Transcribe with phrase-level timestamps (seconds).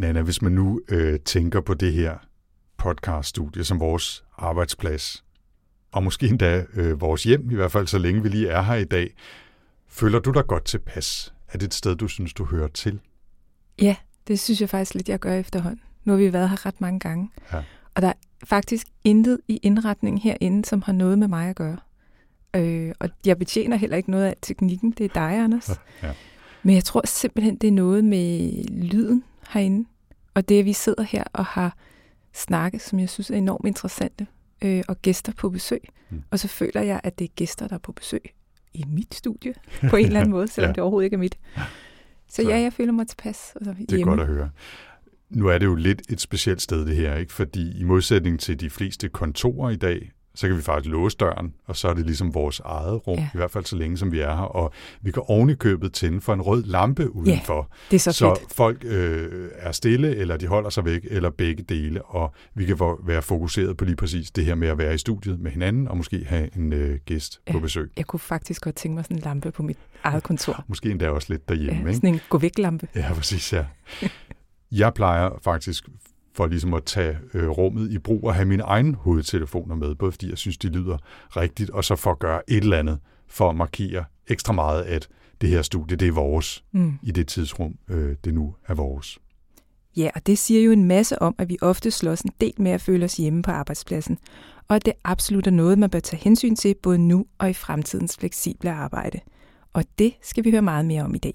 [0.00, 2.16] Nana, hvis man nu øh, tænker på det her
[2.76, 5.24] podcaststudie som vores arbejdsplads,
[5.92, 8.74] og måske endda øh, vores hjem, i hvert fald så længe vi lige er her
[8.74, 9.14] i dag,
[9.88, 11.34] føler du dig godt tilpas?
[11.48, 13.00] Er det et sted, du synes, du hører til?
[13.82, 13.96] Ja,
[14.28, 15.80] det synes jeg faktisk lidt, jeg gør efterhånden.
[16.04, 17.30] Nu har vi været her ret mange gange.
[17.52, 17.62] Ja.
[17.94, 18.12] Og der er
[18.44, 21.78] faktisk intet i indretningen herinde, som har noget med mig at gøre.
[22.56, 24.90] Øh, og jeg betjener heller ikke noget af teknikken.
[24.90, 25.80] Det er dig, Anders.
[26.02, 26.12] Ja.
[26.62, 29.88] Men jeg tror simpelthen, det er noget med lyden herinde.
[30.34, 31.76] Og det, at vi sidder her og har
[32.34, 34.26] snakket, som jeg synes er enormt interessante,
[34.64, 35.80] øh, og gæster på besøg.
[36.10, 36.22] Mm.
[36.30, 38.22] Og så føler jeg, at det er gæster, der er på besøg
[38.74, 39.54] i mit studie,
[39.90, 40.72] på en eller anden måde, selvom Ja.
[40.72, 41.38] det overhovedet ikke er mit.
[41.54, 41.60] Så,
[42.28, 43.52] Så- så ja, jeg føler mig tilpas.
[43.56, 44.50] Altså, Det er godt at høre.
[45.30, 47.32] Nu er det jo lidt et specielt sted, det her, ikke?
[47.32, 51.54] fordi i modsætning til de fleste kontorer i dag, så kan vi faktisk låse døren,
[51.66, 53.22] og så er det ligesom vores eget rum, ja.
[53.22, 53.28] Ja.
[53.34, 55.92] i hvert fald så længe som vi er her, og vi kan oven i købet
[55.92, 58.52] tænde for en rød lampe udenfor, Det er så, så fedt.
[58.54, 62.76] folk øh, er stille, eller de holder sig væk, eller begge dele, og vi kan
[63.04, 65.96] være fokuseret på lige præcis det her med at være i studiet med hinanden, og
[65.96, 67.52] måske have en øh, gæst ja.
[67.52, 67.62] på Ja.
[67.62, 67.90] besøg.
[67.96, 70.64] Jeg kunne faktisk godt tænke mig sådan en lampe på mit eget kontor.
[70.68, 71.72] Måske endda også lidt derhjemme.
[71.80, 71.94] Ja, ikke?
[71.94, 72.88] sådan en gå væk lampe.
[72.94, 73.64] Ja, præcis, ja.
[74.72, 75.84] Jeg plejer faktisk
[76.40, 80.12] for ligesom at tage øh, rummet i brug og have mine egne hovedtelefoner med, både
[80.12, 80.96] fordi jeg synes, de lyder
[81.36, 85.08] rigtigt, og så for at gøre et eller andet for at markere ekstra meget, at
[85.40, 86.98] det her studie, det er vores Mm.
[87.02, 89.18] i det tidsrum, øh, det nu er vores.
[89.96, 92.70] Ja, og det siger jo en masse om, at vi ofte slås en del med
[92.70, 94.18] at føle os hjemme på arbejdspladsen,
[94.68, 97.52] og at det absolut er noget, man bør tage hensyn til både nu og i
[97.52, 99.20] fremtidens fleksible arbejde.
[99.72, 101.34] Og det skal vi høre meget mere om i dag.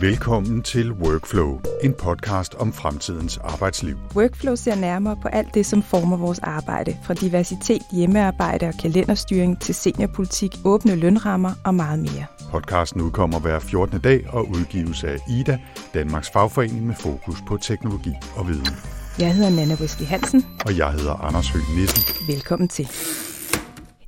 [0.00, 3.96] Velkommen til Workflow, en podcast om fremtidens arbejdsliv.
[4.14, 9.60] Workflow ser nærmere på alt det, som former vores arbejde, fra diversitet, hjemmearbejde og kalenderstyring
[9.60, 12.26] til seniorpolitik, åbne lønrammer og meget mere.
[12.50, 14.00] Podcasten udkommer hver 14.
[14.00, 15.58] dag og udgives af IDA,
[15.94, 18.76] Danmarks fagforening med fokus på teknologi og viden.
[19.18, 20.44] Jeg hedder Nana Wesley Hansen.
[20.66, 22.34] Og jeg hedder Anders Høgh Nissen.
[22.34, 22.88] Velkommen til.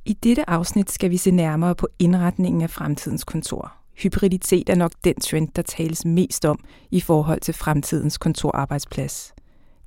[0.05, 3.78] I dette afsnit skal vi se nærmere på indretningen af fremtidens kontor.
[3.99, 6.59] Hybriditet er nok den trend, der tales mest om
[6.91, 9.33] i forhold til fremtidens kontorarbejdsplads.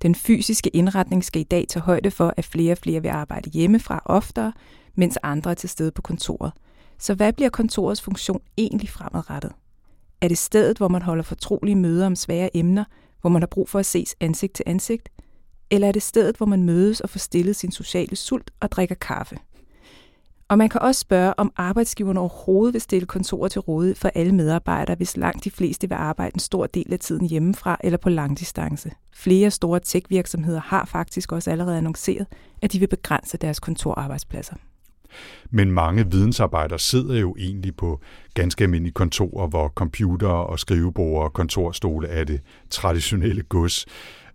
[0.02, 3.50] Den fysiske indretning skal i dag tage højde for, at flere og flere vil arbejde
[3.50, 4.52] hjemmefra oftere,
[4.94, 6.52] mens andre er til stede på kontoret.
[6.98, 9.52] Så hvad bliver kontorets funktion egentlig fremadrettet?
[10.20, 12.84] Er det stedet, hvor man holder fortrolige møder om svære emner,
[13.20, 15.08] hvor man har brug for at ses ansigt til ansigt?
[15.70, 18.94] Eller er det stedet, hvor man mødes og får stillet sin sociale sult og drikker
[18.94, 19.36] kaffe?
[20.48, 24.34] Og man kan også spørge, om arbejdsgiverne overhovedet vil stille kontorer til rådighed for alle
[24.34, 28.08] medarbejdere, hvis langt de fleste vil arbejde en stor del af tiden hjemmefra eller på
[28.08, 28.90] langdistance.
[29.14, 32.26] Flere store tech-virksomheder har faktisk også allerede annonceret,
[32.62, 34.54] at de vil begrænse deres kontorarbejdspladser.
[35.50, 38.00] Men mange vidensarbejdere sidder jo egentlig på
[38.34, 43.86] ganske almindelige kontorer, hvor computer og skrivebord og kontorstole er det traditionelle gods.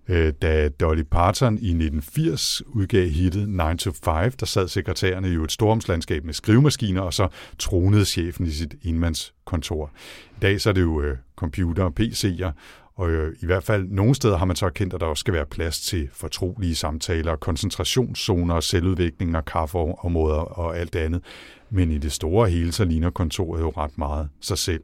[0.09, 5.43] Øh, Da Dolly Parton i 1980 udgav hittet 9 to 5, der sad sekretærerne jo
[5.43, 7.27] et stormslandskab med skrivemaskiner, og så
[7.59, 9.91] tronede chefen i sit enmandskontor.
[10.31, 12.51] I dag så er det jo øh, computer og PC'er,
[12.95, 15.33] og øh, i hvert fald nogle steder har man så erkendt, at der også skal
[15.33, 21.21] være plads til fortrolige samtaler, koncentrationszoner, selvudvikling og kaffeområder og alt det andet.
[21.69, 24.83] Men i det store hele, så ligner kontoret jo ret meget sig selv.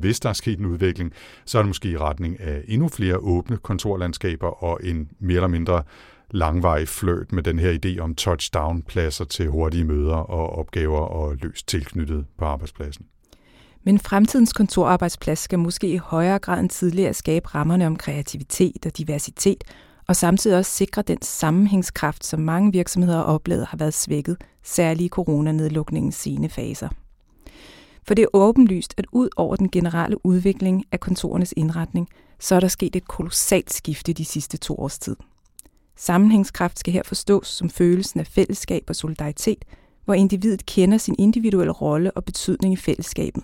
[0.00, 1.12] Hvis der er sket en udvikling,
[1.44, 5.48] så er det måske i retning af endnu flere åbne kontorlandskaber og en mere eller
[5.48, 5.82] mindre
[6.30, 11.68] langvarig fløjt med den her idé om touchdown-pladser til hurtige møder og opgaver og løst
[11.68, 13.06] tilknyttet på arbejdspladsen.
[13.84, 18.98] Men fremtidens kontorarbejdsplads skal måske i højere grad end tidligere skabe rammerne om kreativitet og
[18.98, 19.64] diversitet,
[20.08, 25.06] og samtidig også sikre den sammenhængskraft, som mange virksomheder har oplevet har været svækket, særligt
[25.06, 26.88] i coronanedlukningens sene faser.
[28.06, 32.08] For det er åbenlyst, at ud over den generelle udvikling af kontorernes indretning,
[32.40, 35.16] så er der sket et kolossalt skifte de sidste to års tid.
[35.96, 39.64] Sammenhængskraft skal her forstås som følelsen af fællesskab og solidaritet,
[40.04, 43.42] hvor individet kender sin individuelle rolle og betydning i fællesskabet,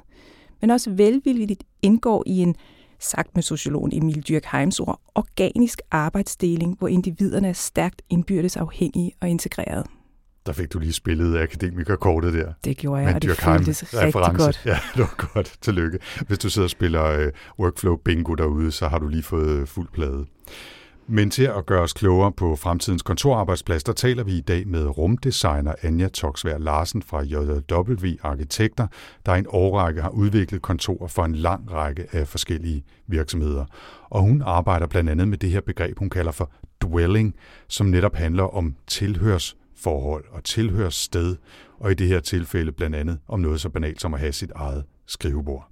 [0.60, 2.54] men også velvilligt indgår i en,
[2.98, 9.28] sagt med sociologen Emil Dürkheims ord, organisk arbejdsdeling, hvor individerne er stærkt indbyrdes afhængige og
[9.28, 9.84] integrerede.
[10.46, 12.52] Der fik du lige spillet akademikerkortet der.
[12.64, 14.62] Det gjorde jeg, Men og det føltes rigtig godt.
[14.66, 15.54] Ja, det var godt.
[15.60, 15.98] Tillykke.
[16.26, 19.66] Hvis du sidder og spiller øh, workflow bingo derude, så har du lige fået øh,
[19.66, 20.26] fuld plade.
[21.12, 24.98] Men til at gøre os klogere på fremtidens kontorarbejdsplads, der taler vi i dag med
[24.98, 28.86] rumdesigner Anja Toksvær Larsen fra JW Arkitekter,
[29.26, 33.64] der i en årrække har udviklet kontorer for en lang række af forskellige virksomheder.
[34.10, 36.50] Og hun arbejder blandt andet med det her begreb, hun kalder for
[36.82, 37.34] dwelling,
[37.68, 38.74] som netop handler om
[39.82, 41.36] forhold og tilhørssted,
[41.78, 44.50] og i det her tilfælde blandt andet om noget så banalt som at have sit
[44.54, 45.70] eget skrivebord.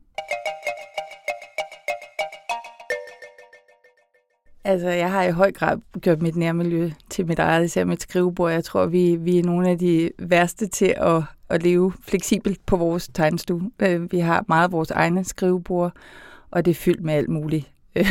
[4.64, 8.52] Altså, jeg har i høj grad gjort mit nærmiljø til mit eget, især mit skrivebord.
[8.52, 12.76] Jeg tror, vi, vi er nogle af de værste til at, at leve fleksibelt på
[12.76, 13.70] vores tegnestue.
[13.80, 15.92] Øh, vi har meget vores egne skrivebord,
[16.50, 17.72] og det er fyldt med alt muligt.
[17.96, 18.10] Øh,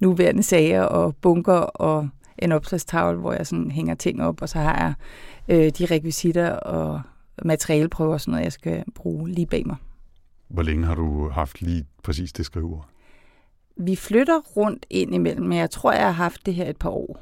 [0.00, 4.58] nuværende sager og bunker og en opslagstavle, hvor jeg sådan hænger ting op, og så
[4.58, 4.94] har jeg
[5.56, 7.00] øh, de rekvisitter og
[7.44, 9.76] materialeprøver og sådan noget, jeg skal bruge lige bag mig.
[10.48, 12.88] Hvor længe har du haft lige præcis det skrivebord?
[13.76, 16.90] Vi flytter rundt ind imellem, men jeg tror, jeg har haft det her et par
[16.90, 17.20] år.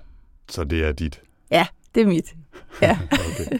[0.48, 1.22] Så det er dit?
[1.50, 2.34] Ja, det er mit.
[2.82, 2.98] Ja.
[3.30, 3.58] okay.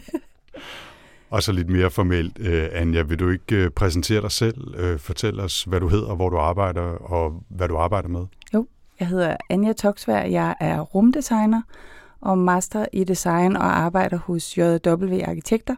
[1.29, 4.91] Og så lidt mere formelt, uh, Anja, vil du ikke uh, præsentere dig selv?
[4.93, 8.25] Uh, fortæl os, hvad du hedder, hvor du arbejder og hvad du arbejder med.
[8.53, 8.67] Jo,
[8.99, 11.61] jeg hedder Anja Toksvær, jeg er rumdesigner
[12.21, 15.75] og master i design og arbejder hos JW Arkitekter,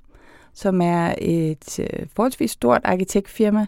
[0.53, 3.65] som er et øh, forholdsvis stort arkitektfirma,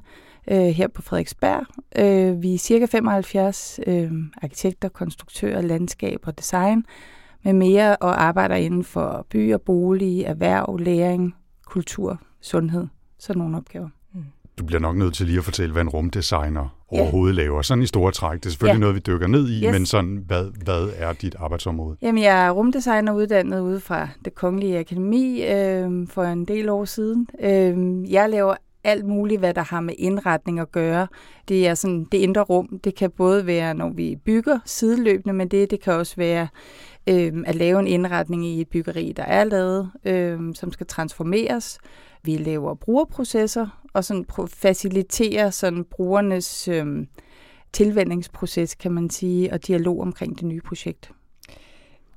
[0.52, 1.66] øh, her på Frederiksberg.
[1.96, 4.12] Øh, vi er cirka 75 øh,
[4.42, 6.86] arkitekter, konstruktører, landskab og design
[7.44, 11.36] med mere og arbejder inden for by og bolig, erhverv, læring,
[11.66, 12.88] kultur, sundhed.
[13.20, 13.90] Sådan nogle opgaver.
[14.58, 17.02] Du bliver nok nødt til lige at fortælle, hvad en rumdesigner ja.
[17.02, 17.62] overhovedet laver.
[17.62, 18.40] Sådan i store træk.
[18.40, 18.80] Det er selvfølgelig ja.
[18.80, 19.72] noget, vi dykker ned i, yes.
[19.72, 21.98] men sådan, hvad, hvad er dit arbejdsområde?
[22.02, 26.86] Jamen, jeg er rumdesigner uddannet ude fra det Kongelige Akademi øh, for en del år
[26.86, 27.28] siden.
[27.42, 31.08] Øh, jeg laver alt muligt, hvad der har med indretning at gøre.
[31.48, 32.80] Det er sådan det indre rum.
[32.84, 36.48] Det kan både være, når vi bygger sideløbende, men det, det kan også være
[37.10, 41.80] øh, at lave en indretning i et byggeri, der er lavet, øh, som skal transformeres.
[42.24, 47.06] Vi laver brugerprocesser og sådan faciliterer sådan brugernes øh,
[47.74, 51.12] tilvændingsproces, kan man sige, og dialog omkring det nye projekt.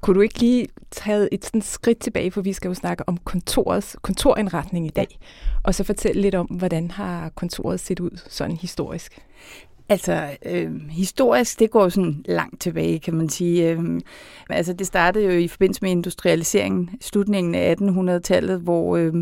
[0.00, 3.16] Kunne du ikke lige tage et sådan skridt tilbage, for vi skal jo snakke om
[3.16, 5.19] kontorets kontorindretning i dag,
[5.64, 9.26] og så fortælle lidt om, hvordan har kontoret set ud sådan historisk?
[9.92, 13.70] Altså, øh, historisk, det går sådan langt tilbage, kan man sige.
[13.70, 14.00] Øh,
[14.50, 19.14] altså, det startede jo i forbindelse med industrialiseringen, slutningen af 1800-tallet, hvor, øh,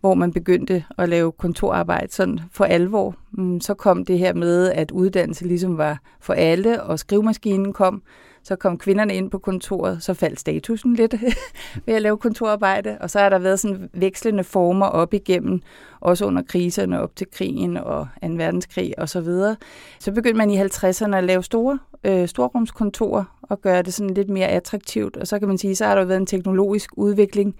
[0.00, 3.14] hvor man begyndte at lave kontorarbejde sådan for alvor.
[3.32, 8.02] Mm, så kom det her med, at uddannelse ligesom var for alle, og skrivemaskinen kom.
[8.42, 11.14] Så kom kvinderne ind på kontoret, så faldt statusen lidt
[11.86, 15.60] ved at lave kontorarbejde, og så har der været sådan vekslende former op igennem,
[16.00, 18.28] også under kriserne op til krigen og 2.
[18.28, 19.06] verdenskrig osv.
[19.06, 19.56] Så, videre.
[19.98, 24.30] så begyndte man i 50'erne at lave store øh, storrumskontorer og gøre det sådan lidt
[24.30, 27.54] mere attraktivt, og så kan man sige, så har der været en teknologisk udvikling,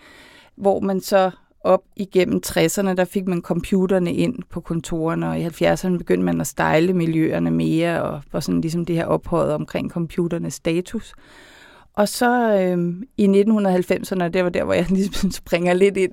[0.57, 1.31] hvor man så
[1.65, 6.41] op igennem 60'erne, der fik man computerne ind på kontorerne, og i 70'erne begyndte man
[6.41, 11.15] at stejle miljøerne mere, og var sådan ligesom det her ophøjet omkring computernes status.
[11.95, 16.13] Og så øhm, i 1990'erne, det var der, hvor jeg ligesom springer lidt ind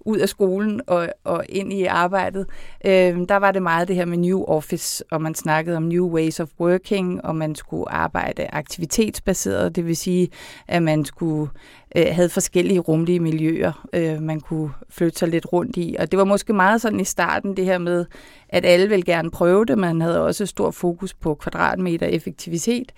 [0.00, 2.46] ud af skolen og, og ind i arbejdet,
[2.86, 6.08] øhm, der var det meget det her med New Office, og man snakkede om New
[6.08, 10.28] Ways of Working, og man skulle arbejde aktivitetsbaseret, det vil sige,
[10.68, 11.50] at man skulle
[11.96, 15.96] øh, havde forskellige rumlige miljøer, øh, man kunne flytte sig lidt rundt i.
[15.98, 18.06] Og det var måske meget sådan i starten det her med,
[18.48, 22.92] at alle ville gerne prøve det, man havde også stor fokus på kvadratmeter effektivitet.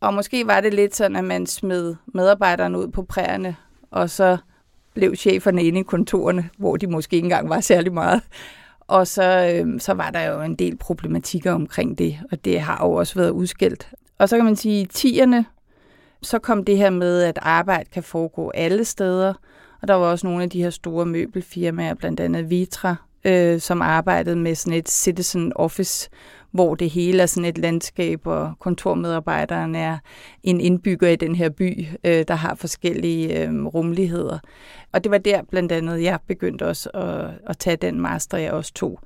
[0.00, 3.56] Og måske var det lidt sådan, at man smed medarbejderne ud på præerne,
[3.90, 4.36] og så
[4.94, 8.22] blev cheferne inde i kontorerne, hvor de måske ikke engang var særlig meget.
[8.80, 12.86] Og så, øh, så var der jo en del problematikker omkring det, og det har
[12.86, 13.88] jo også været udskilt.
[14.18, 15.44] Og så kan man sige, at tierne,
[16.22, 19.34] så kom det her med, at arbejde kan foregå alle steder,
[19.82, 23.82] og der var også nogle af de her store møbelfirmaer, blandt andet Vitra, øh, som
[23.82, 26.10] arbejdede med sådan et citizen office,
[26.50, 29.98] hvor det hele er sådan et landskab, og kontormedarbejderen er
[30.42, 34.38] en indbygger i den her by, øh, der har forskellige øh, rummeligheder.
[34.92, 38.52] Og det var der blandt andet, jeg begyndte også at, at tage den master, jeg
[38.52, 39.00] også tog,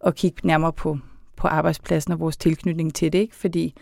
[0.00, 0.98] og kigge nærmere på,
[1.36, 3.18] på arbejdspladsen og vores tilknytning til det.
[3.18, 3.36] Ikke?
[3.36, 3.74] Fordi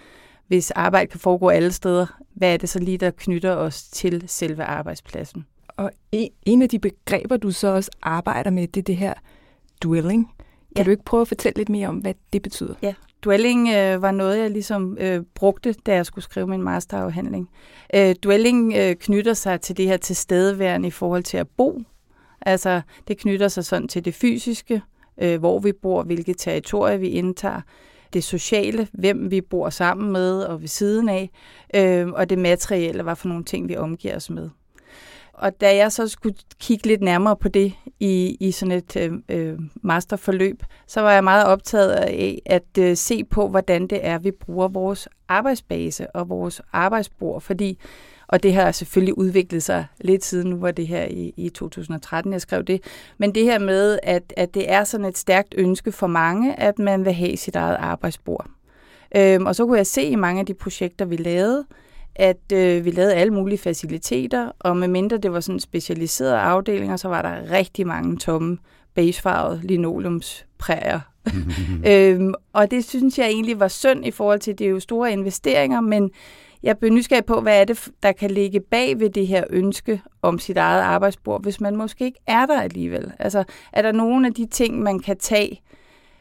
[0.46, 4.24] hvis arbejde kan foregå alle steder, hvad er det så lige, der knytter os til
[4.26, 5.46] selve arbejdspladsen?
[5.76, 5.90] Og
[6.46, 9.14] en af de begreber, du så også arbejder med, det er det her
[9.82, 10.33] dwelling.
[10.76, 10.84] Kan ja.
[10.84, 12.74] du ikke prøve at fortælle lidt mere om, hvad det betyder?
[12.82, 17.50] Ja, dwelling øh, var noget, jeg ligesom øh, brugte, da jeg skulle skrive min masterafhandling.
[17.94, 21.80] Øh, dwelling øh, knytter sig til det her tilstedeværende i forhold til at bo.
[22.40, 24.82] Altså, det knytter sig sådan til det fysiske,
[25.18, 27.60] øh, hvor vi bor, hvilke territorier vi indtager,
[28.12, 31.30] det sociale, hvem vi bor sammen med og ved siden af,
[31.74, 34.50] øh, og det materielle, hvad for nogle ting vi omgiver os med.
[35.34, 39.12] Og da jeg så skulle kigge lidt nærmere på det i, i sådan et øh,
[39.28, 44.18] øh, masterforløb, så var jeg meget optaget af at øh, se på, hvordan det er,
[44.18, 47.40] vi bruger vores arbejdsbase og vores arbejdsbord.
[47.40, 47.78] Fordi
[48.28, 52.32] og det har selvfølgelig udviklet sig lidt siden, nu var det her i, i 2013,
[52.32, 52.80] jeg skrev det.
[53.18, 56.78] Men det her med, at, at det er sådan et stærkt ønske for mange, at
[56.78, 58.46] man vil have sit eget arbejdsbord.
[59.16, 61.64] Øhm, og så kunne jeg se i mange af de projekter, vi lavede,
[62.16, 67.08] at øh, vi lavede alle mulige faciliteter, og medmindre det var sådan specialiserede afdelinger, så
[67.08, 68.58] var der rigtig mange tomme
[68.94, 71.00] beigefarvede linoleumspræger.
[71.90, 75.12] øhm, og det synes jeg egentlig var synd i forhold til, det er jo store
[75.12, 76.10] investeringer, men
[76.62, 80.02] jeg blev nysgerrig på, hvad er det, der kan ligge bag ved det her ønske
[80.22, 83.12] om sit eget arbejdsbord, hvis man måske ikke er der alligevel.
[83.18, 85.60] Altså, er der nogle af de ting, man kan tage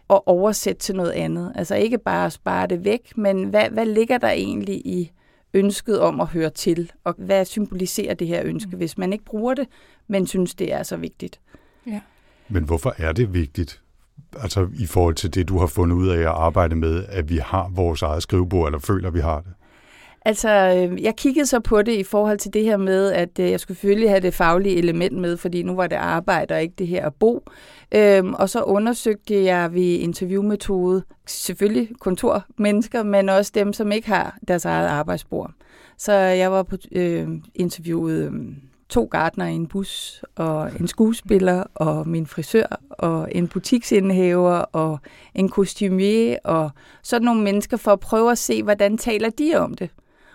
[0.07, 1.51] og oversætte til noget andet?
[1.55, 5.11] Altså ikke bare spare det væk, men hvad, hvad ligger der egentlig i
[5.53, 8.77] ønsket om at høre til, og hvad symboliserer det her ønske, mm.
[8.77, 9.67] hvis man ikke bruger det,
[10.07, 11.39] men synes, det er så vigtigt.
[11.87, 12.01] Ja.
[12.49, 13.81] Men hvorfor er det vigtigt?
[14.39, 17.37] Altså i forhold til det, du har fundet ud af at arbejde med, at vi
[17.37, 19.51] har vores eget skrivebord, eller føler, at vi har det?
[20.25, 23.51] Altså, øh, jeg kiggede så på det i forhold til det her med, at øh,
[23.51, 26.75] jeg skulle selvfølgelig have det faglige element med, fordi nu var det arbejde og ikke
[26.77, 27.43] det her at bo.
[27.95, 34.37] Øhm, og så undersøgte jeg ved interviewmetode selvfølgelig kontormennesker, men også dem, som ikke har
[34.47, 35.51] deres eget arbejdsbord.
[35.97, 38.41] Så jeg var på øh, interviewet øh,
[38.89, 44.99] to gardner i en bus, og en skuespiller, og min frisør, og en butiksindehaver, og
[45.35, 46.69] en kostumier, og
[47.03, 49.89] sådan nogle mennesker for at prøve at se, hvordan taler de om det.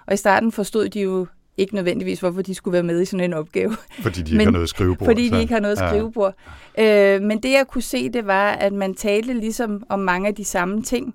[0.08, 3.24] Og i starten forstod de jo ikke nødvendigvis, hvorfor de skulle være med i sådan
[3.24, 3.76] en opgave.
[4.02, 5.06] Fordi de ikke men, har noget skrivebord.
[5.06, 6.34] Fordi de ikke har noget skrivebord.
[6.78, 7.16] Ja.
[7.16, 10.34] Øh, men det jeg kunne se, det var, at man talte ligesom om mange af
[10.34, 11.14] de samme ting.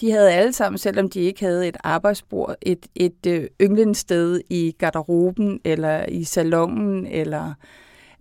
[0.00, 4.74] De havde alle sammen, selvom de ikke havde et arbejdsbord, et, et øh, yndlingssted i
[4.78, 7.54] garderoben, eller i salongen, eller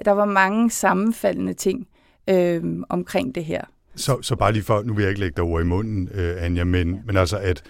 [0.05, 1.87] der var mange sammenfaldende ting
[2.29, 3.61] øh, omkring det her.
[3.95, 6.43] Så, så bare lige for, nu vil jeg ikke lægge dig ord i munden, øh,
[6.43, 6.99] Anja, men, ja.
[7.05, 7.63] men altså at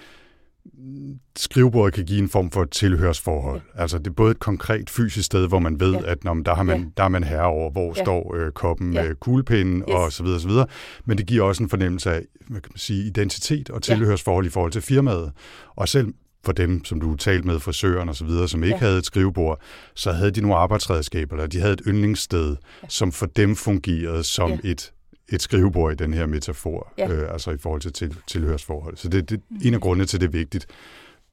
[1.36, 3.62] skrivebordet kan give en form for tilhørsforhold.
[3.76, 3.82] Ja.
[3.82, 6.12] Altså det er både et konkret fysisk sted, hvor man ved, ja.
[6.12, 6.86] at når, der, har man, ja.
[6.98, 8.04] der er man herre over, hvor ja.
[8.04, 9.04] står øh, koppen ja.
[9.04, 9.86] med kuglepinden yes.
[9.88, 10.68] og så videre, så videre.
[11.06, 14.50] Men det giver også en fornemmelse af hvad kan man sige, identitet og tilhørsforhold ja.
[14.50, 15.32] i forhold til firmaet.
[15.76, 16.14] Og selv
[16.46, 18.80] for dem, som du talte med, frisøren og så videre, som ikke ja.
[18.86, 19.62] havde et skrivebord,
[19.96, 22.88] så havde de nogle arbejdsredskaber, eller de havde et yndlingssted, ja.
[22.90, 24.58] som for dem fungerede som ja.
[24.64, 24.92] et
[25.34, 27.12] et skrivebord i den her metafor, ja.
[27.12, 28.98] øh, altså i forhold til, til tilhørsforhold.
[28.98, 30.68] Så det, det er en af grundene til, det er vigtigt.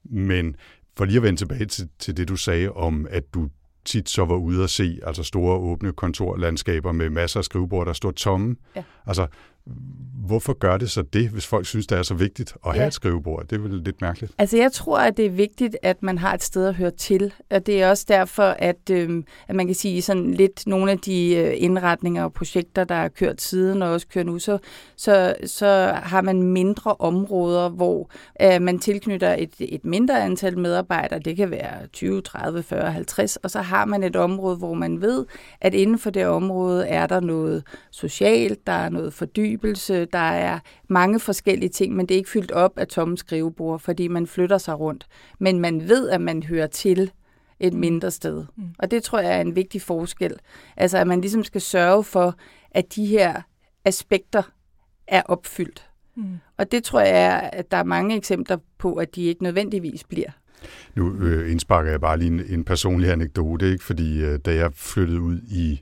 [0.03, 0.55] Men
[0.97, 3.49] for lige at vende tilbage til, til det, du sagde om, at du
[3.85, 7.93] tit så var ude at se altså store åbne kontorlandskaber med masser af skrivebord, der
[7.93, 8.55] stod tomme.
[8.75, 8.83] Ja.
[9.07, 9.27] Altså,
[10.25, 12.87] Hvorfor gør det så det, hvis folk synes, det er så vigtigt at have ja.
[12.87, 13.47] et skrivebord?
[13.47, 14.33] Det er vel lidt mærkeligt.
[14.37, 17.33] Altså jeg tror, at det er vigtigt, at man har et sted at høre til.
[17.49, 20.99] Og det er også derfor, at, øh, at man kan sige sådan lidt nogle af
[20.99, 24.57] de øh, indretninger og projekter, der er kørt siden og også kører nu, så,
[24.95, 31.19] så, så har man mindre områder, hvor øh, man tilknytter et, et mindre antal medarbejdere.
[31.19, 33.35] Det kan være 20, 30, 40, 50.
[33.35, 35.25] Og så har man et område, hvor man ved,
[35.61, 40.17] at inden for det område er der noget socialt, der er noget fordybelse, fordybelse, der
[40.19, 44.27] er mange forskellige ting, men det er ikke fyldt op af tomme skrivebord, fordi man
[44.27, 45.07] flytter sig rundt.
[45.39, 47.11] Men man ved, at man hører til
[47.59, 48.45] et mindre sted.
[48.57, 48.63] Mm.
[48.79, 50.35] Og det tror jeg er en vigtig forskel.
[50.77, 52.35] Altså, at man ligesom skal sørge for,
[52.71, 53.41] at de her
[53.85, 54.43] aspekter
[55.07, 55.89] er opfyldt.
[56.15, 56.37] Mm.
[56.57, 60.29] Og det tror jeg, at der er mange eksempler på, at de ikke nødvendigvis bliver.
[60.95, 63.83] Nu øh, indsparker jeg bare lige en, en personlig anekdote, ikke?
[63.83, 65.81] fordi øh, da jeg flyttede ud i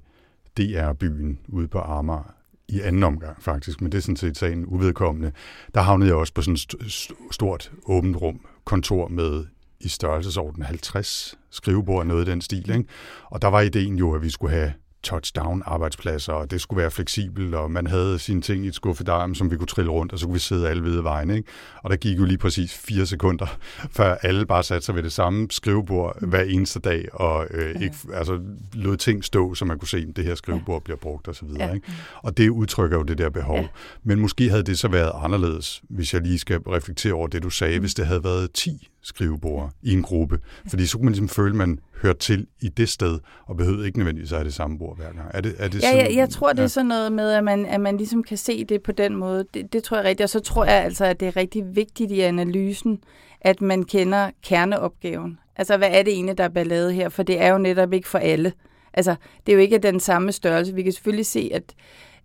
[0.57, 2.38] DR-byen ude på Amager,
[2.69, 5.31] i anden omgang faktisk, men det er sådan set sagen uvedkommende.
[5.73, 9.45] Der havnede jeg også på sådan et stort åbent rum, kontor med
[9.79, 12.69] i størrelsesorden 50 skrivebord, noget i den stil.
[12.69, 12.85] Ikke?
[13.25, 17.55] Og der var ideen jo, at vi skulle have touchdown-arbejdspladser, og det skulle være fleksibelt,
[17.55, 20.25] og man havde sine ting i et skuffedarm, som vi kunne trille rundt, og så
[20.25, 21.29] kunne vi sidde alle ved vejen.
[21.29, 21.49] Ikke?
[21.83, 23.57] Og der gik jo lige præcis fire sekunder,
[23.97, 27.95] før alle bare satte sig ved det samme skrivebord hver eneste dag, og øh, ikke,
[28.13, 28.39] altså,
[28.73, 31.47] lod ting stå, så man kunne se, at det her skrivebord bliver brugt osv.
[31.59, 31.87] Og, ikke?
[32.23, 33.57] og det udtrykker jo det der behov.
[33.57, 33.67] Ja.
[34.03, 37.49] Men måske havde det så været anderledes, hvis jeg lige skal reflektere over det, du
[37.49, 37.81] sagde, mm.
[37.81, 40.39] hvis det havde været 10 skrivebord i en gruppe.
[40.69, 43.85] Fordi så kunne man ligesom føle, at man hørte til i det sted, og behøvede
[43.85, 45.31] ikke nødvendigvis at have det samme bord hver gang.
[45.33, 47.43] Er det, er det ja, sådan, ja, jeg tror, det er sådan noget med, at
[47.43, 49.45] man, at man ligesom kan se det på den måde.
[49.53, 50.23] Det, det tror jeg rigtigt.
[50.23, 52.99] Og så tror jeg altså, at det er rigtig vigtigt i analysen,
[53.41, 55.39] at man kender kerneopgaven.
[55.55, 57.09] Altså, hvad er det egentlig, der er ballade her?
[57.09, 58.53] For det er jo netop ikke for alle.
[58.93, 59.15] Altså,
[59.45, 60.75] det er jo ikke den samme størrelse.
[60.75, 61.63] Vi kan selvfølgelig se, at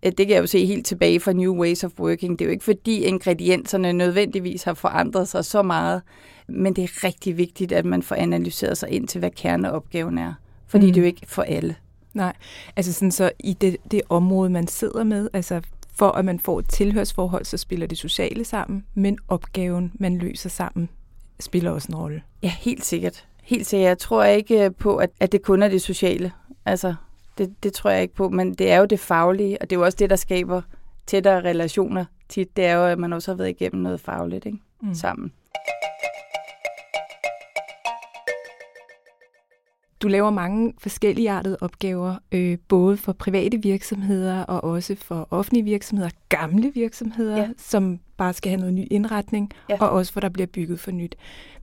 [0.03, 2.39] det kan jeg jo se helt tilbage fra New Ways of Working.
[2.39, 6.01] Det er jo ikke fordi ingredienserne nødvendigvis har forandret sig så meget,
[6.47, 10.33] men det er rigtig vigtigt, at man får analyseret sig ind til, hvad kerneopgaven er.
[10.67, 10.93] Fordi mm.
[10.93, 11.75] det er jo ikke for alle.
[12.13, 12.33] Nej,
[12.75, 15.61] altså sådan så i det, det område, man sidder med, altså
[15.95, 20.49] for at man får et tilhørsforhold, så spiller det sociale sammen, men opgaven, man løser
[20.49, 20.89] sammen,
[21.39, 22.21] spiller også en rolle.
[22.43, 23.25] Ja, helt sikkert.
[23.43, 23.87] Helt sikkert.
[23.87, 26.31] Jeg tror ikke på, at, at det kun er det sociale.
[26.65, 26.95] Altså,
[27.37, 29.79] det, det tror jeg ikke på, men det er jo det faglige, og det er
[29.79, 30.61] jo også det, der skaber
[31.07, 32.57] tættere relationer tit.
[32.57, 34.57] Det er jo, at man også har været igennem noget fagligt ikke?
[34.81, 34.93] Mm.
[34.93, 35.31] sammen.
[40.01, 45.63] Du laver mange forskellige artede opgaver, øh, både for private virksomheder og også for offentlige
[45.63, 47.49] virksomheder, gamle virksomheder, ja.
[47.57, 49.77] som bare skal have noget ny indretning, ja.
[49.79, 51.15] og også hvor der bliver bygget for nyt.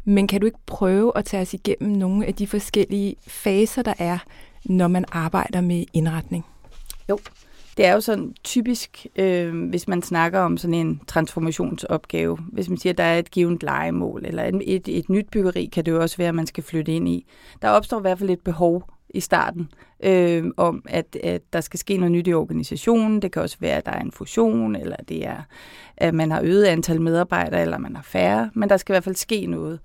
[0.05, 3.95] Men kan du ikke prøve at tage os igennem nogle af de forskellige faser, der
[3.99, 4.19] er,
[4.65, 6.47] når man arbejder med indretning?
[7.09, 7.19] Jo,
[7.77, 12.39] det er jo sådan typisk, øh, hvis man snakker om sådan en transformationsopgave.
[12.53, 15.65] Hvis man siger, at der er et givet legemål, eller et, et, et nyt byggeri,
[15.65, 17.27] kan det jo også være, at man skal flytte ind i.
[17.63, 19.69] Der opstår i hvert fald et behov i starten
[20.05, 23.23] øh, om, at, at der skal ske noget nyt i organisationen.
[23.23, 25.43] Det kan også være, at der er en fusion, eller det er,
[25.97, 28.51] at man har øget antal medarbejdere, eller man har færre.
[28.55, 29.81] Men der skal i hvert fald ske noget.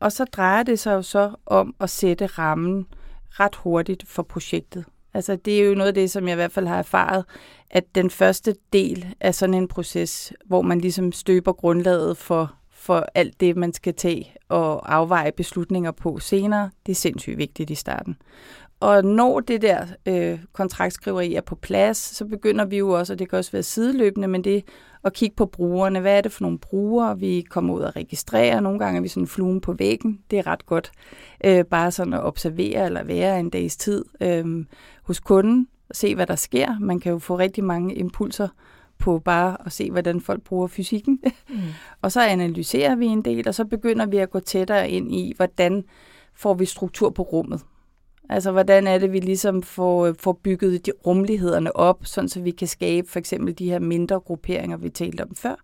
[0.00, 2.86] Og så drejer det sig jo så om at sætte rammen
[3.30, 4.84] ret hurtigt for projektet.
[5.14, 7.24] Altså det er jo noget af det, som jeg i hvert fald har erfaret,
[7.70, 13.06] at den første del af sådan en proces, hvor man ligesom støber grundlaget for, for
[13.14, 17.74] alt det, man skal tage og afveje beslutninger på senere, det er sindssygt vigtigt i
[17.74, 18.16] starten.
[18.80, 23.18] Og når det der øh, kontraktskriveri er på plads, så begynder vi jo også, og
[23.18, 24.64] det kan også være sideløbende, men det
[25.04, 26.00] at kigge på brugerne.
[26.00, 28.60] Hvad er det for nogle brugere, vi kommer ud og registrerer?
[28.60, 30.20] Nogle gange er vi sådan fluen på væggen.
[30.30, 30.92] Det er ret godt.
[31.44, 34.64] Øh, bare sådan at observere eller være en dags tid øh,
[35.02, 36.78] hos kunden og se, hvad der sker.
[36.80, 38.48] Man kan jo få rigtig mange impulser
[38.98, 41.20] på bare at se, hvordan folk bruger fysikken.
[41.48, 41.56] Mm.
[42.02, 45.32] og så analyserer vi en del, og så begynder vi at gå tættere ind i,
[45.36, 45.84] hvordan
[46.34, 47.60] får vi struktur på rummet.
[48.28, 52.40] Altså, hvordan er det, vi ligesom får, øh, får bygget de rumlighederne op, sådan så
[52.40, 55.54] vi kan skabe for eksempel de her mindre grupperinger, vi talte om før.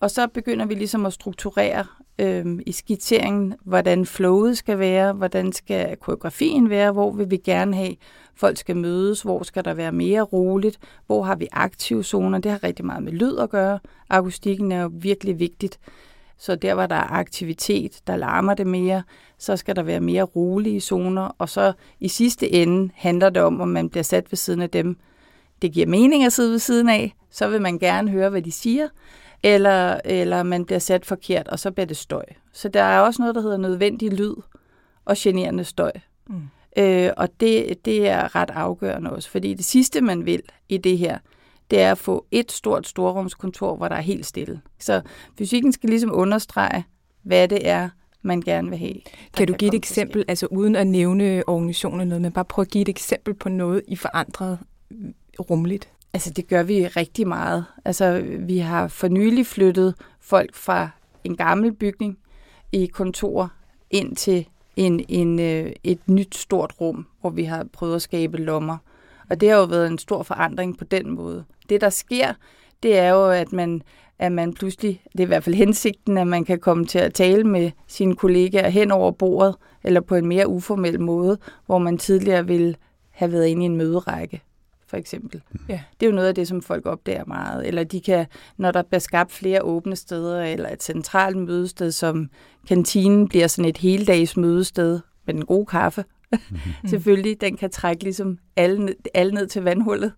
[0.00, 1.84] Og så begynder vi ligesom at strukturere
[2.18, 7.76] øh, i skitseringen, hvordan flowet skal være, hvordan skal koreografien være, hvor vil vi gerne
[7.76, 7.96] have,
[8.34, 12.50] folk skal mødes, hvor skal der være mere roligt, hvor har vi aktive zoner, det
[12.50, 13.78] har rigtig meget med lyd at gøre.
[14.10, 15.78] Akustikken er jo virkelig vigtigt.
[16.40, 19.02] Så der, hvor der er aktivitet, der larmer det mere,
[19.38, 21.36] så skal der være mere rolige zoner.
[21.38, 24.70] Og så i sidste ende handler det om, om man bliver sat ved siden af
[24.70, 24.96] dem.
[25.62, 28.52] Det giver mening at sidde ved siden af, så vil man gerne høre, hvad de
[28.52, 28.88] siger.
[29.42, 32.24] Eller, eller man bliver sat forkert, og så bliver det støj.
[32.52, 34.34] Så der er også noget, der hedder nødvendig lyd
[35.04, 35.92] og generende støj.
[36.26, 36.42] Mm.
[36.76, 40.98] Øh, og det, det er ret afgørende også, fordi det sidste, man vil i det
[40.98, 41.18] her,
[41.70, 44.60] det er at få et stort storrumskontor, hvor der er helt stille.
[44.78, 45.00] Så
[45.38, 46.84] fysikken skal ligesom understrege,
[47.22, 47.88] hvad det er,
[48.22, 48.94] man gerne vil have.
[49.36, 52.70] Kan du give et eksempel, altså uden at nævne organisationen noget, men bare prøv at
[52.70, 54.58] give et eksempel på noget, I forandret
[55.50, 55.88] rumligt?
[56.12, 57.64] Altså det gør vi rigtig meget.
[57.84, 60.88] Altså vi har for nylig flyttet folk fra
[61.24, 62.18] en gammel bygning
[62.72, 63.52] i kontor
[63.90, 68.36] ind til en, en, øh, et nyt stort rum, hvor vi har prøvet at skabe
[68.36, 68.76] lommer.
[69.30, 71.44] Og det har jo været en stor forandring på den måde.
[71.68, 72.32] Det, der sker,
[72.82, 73.82] det er jo, at man,
[74.18, 77.14] at man pludselig, det er i hvert fald hensigten, at man kan komme til at
[77.14, 81.98] tale med sine kollegaer hen over bordet, eller på en mere uformel måde, hvor man
[81.98, 82.74] tidligere ville
[83.10, 84.42] have været inde i en møderække
[84.90, 85.42] for eksempel.
[85.68, 85.80] Ja.
[86.00, 87.66] Det er jo noget af det, som folk opdager meget.
[87.66, 92.30] Eller de kan, når der bliver skabt flere åbne steder, eller et centralt mødested, som
[92.68, 96.88] kantinen bliver sådan et heldags mødested med den gode kaffe, mm-hmm.
[96.90, 100.12] selvfølgelig, den kan trække ligesom alle, alle ned til vandhullet.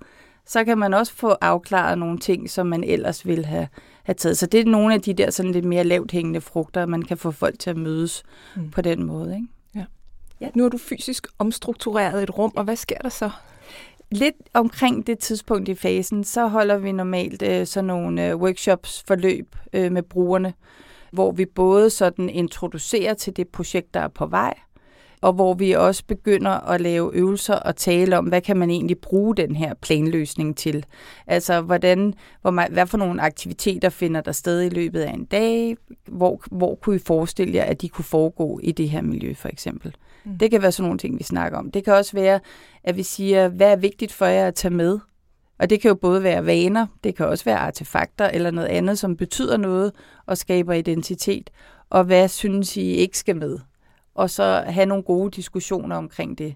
[0.46, 3.68] Så kan man også få afklaret nogle ting, som man ellers ville have,
[4.02, 4.38] have taget.
[4.38, 7.16] Så det er nogle af de der sådan lidt mere lavt hængende frugter, man kan
[7.16, 8.22] få folk til at mødes
[8.56, 8.70] mm.
[8.70, 9.34] på den måde.
[9.34, 9.46] Ikke?
[9.74, 9.84] Ja.
[10.40, 10.48] Ja.
[10.54, 13.30] Nu har du fysisk omstruktureret et rum, og hvad sker der så?
[14.10, 19.04] Lidt omkring det tidspunkt i fasen, så holder vi normalt øh, sådan nogle øh, workshops
[19.06, 20.54] forløb øh, med brugerne,
[21.12, 24.54] hvor vi både sådan introducerer til det projekt, der er på vej,
[25.22, 28.98] og hvor vi også begynder at lave øvelser og tale om, hvad kan man egentlig
[28.98, 30.86] bruge den her planløsning til?
[31.26, 35.24] Altså, hvordan, hvor man, hvad for nogle aktiviteter finder der sted i løbet af en
[35.24, 35.76] dag?
[36.08, 39.48] Hvor, hvor kunne I forestille jer, at de kunne foregå i det her miljø, for
[39.48, 39.94] eksempel?
[40.24, 40.38] Mm.
[40.38, 41.70] Det kan være sådan nogle ting, vi snakker om.
[41.70, 42.40] Det kan også være,
[42.84, 44.98] at vi siger, hvad er vigtigt for jer at tage med?
[45.58, 48.98] Og det kan jo både være vaner, det kan også være artefakter eller noget andet,
[48.98, 49.92] som betyder noget
[50.26, 51.50] og skaber identitet.
[51.90, 53.58] Og hvad synes I ikke skal med?
[54.14, 56.54] Og så have nogle gode diskussioner omkring det.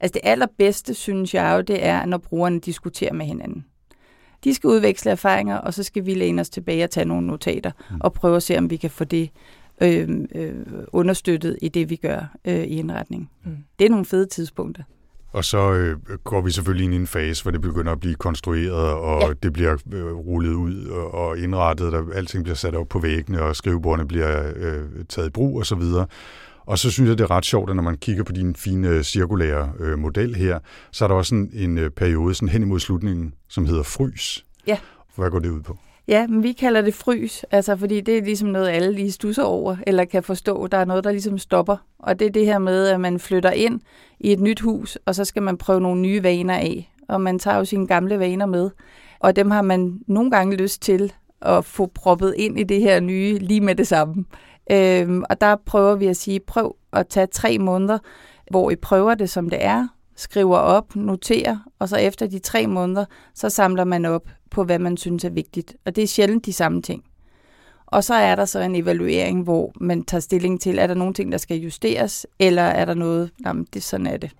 [0.00, 3.64] Altså det allerbedste, synes jeg jo, det er, når brugerne diskuterer med hinanden.
[4.44, 7.70] De skal udveksle erfaringer, og så skal vi læne os tilbage og tage nogle notater
[7.90, 7.96] mm.
[8.00, 9.30] og prøve at se, om vi kan få det
[9.82, 10.54] øh, øh,
[10.92, 13.30] understøttet i det, vi gør øh, i indretning.
[13.44, 13.56] Mm.
[13.78, 14.82] Det er nogle fede tidspunkter.
[15.32, 18.14] Og så øh, går vi selvfølgelig ind i en fase, hvor det begynder at blive
[18.14, 19.32] konstrueret, og ja.
[19.42, 23.56] det bliver øh, rullet ud og, indrettet, og alting bliver sat op på væggene, og
[23.56, 25.82] skrivebordene bliver øh, taget i brug osv.
[26.70, 28.88] Og så synes jeg, det er ret sjovt, at når man kigger på din fine
[28.88, 30.58] øh, cirkulære øh, model her,
[30.90, 34.44] så er der også en, en øh, periode sådan hen imod slutningen, som hedder frys.
[34.66, 34.78] Ja.
[35.16, 35.76] Hvad går det ud på?
[36.08, 39.42] Ja, men vi kalder det frys, altså fordi det er ligesom noget, alle lige stusser
[39.42, 41.76] over, eller kan forstå, der er noget, der ligesom stopper.
[41.98, 43.80] Og det er det her med, at man flytter ind
[44.20, 46.92] i et nyt hus, og så skal man prøve nogle nye vaner af.
[47.08, 48.70] Og man tager jo sine gamle vaner med,
[49.20, 53.00] og dem har man nogle gange lyst til at få proppet ind i det her
[53.00, 54.24] nye lige med det samme.
[54.70, 57.98] Øhm, og der prøver vi at sige, prøv at tage tre måneder,
[58.50, 62.66] hvor I prøver det, som det er, skriver op, noterer, og så efter de tre
[62.66, 63.04] måneder,
[63.34, 65.76] så samler man op på, hvad man synes er vigtigt.
[65.86, 67.04] Og det er sjældent de samme ting.
[67.86, 71.14] Og så er der så en evaluering, hvor man tager stilling til, er der nogle
[71.14, 74.30] ting, der skal justeres, eller er der noget, jamen det sådan er det.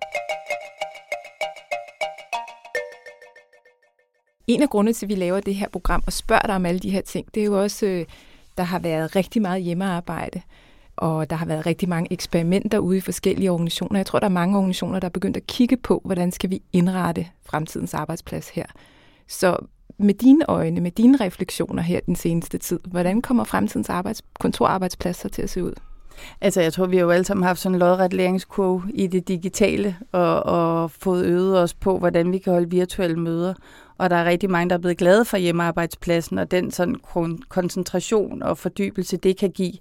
[4.47, 6.79] En af grundene til, at vi laver det her program og spørger dig om alle
[6.79, 8.05] de her ting, det er jo også, øh,
[8.61, 10.41] der har været rigtig meget hjemmearbejde,
[10.95, 13.99] og der har været rigtig mange eksperimenter ude i forskellige organisationer.
[13.99, 16.61] Jeg tror, der er mange organisationer, der er begyndt at kigge på, hvordan skal vi
[16.73, 18.65] indrette fremtidens arbejdsplads her.
[19.27, 19.57] Så
[19.97, 25.29] med dine øjne, med dine refleksioner her den seneste tid, hvordan kommer fremtidens arbejds- kontorarbejdspladser
[25.29, 25.73] til at se ud?
[26.41, 29.27] Altså, jeg tror, vi har jo alle sammen haft sådan en lodret læringskurve i det
[29.27, 33.53] digitale, og, og fået øvet os på, hvordan vi kan holde virtuelle møder.
[34.01, 36.95] Og der er rigtig mange, der er blevet glade for hjemmearbejdspladsen, og den sådan
[37.49, 39.73] koncentration og fordybelse, det kan give.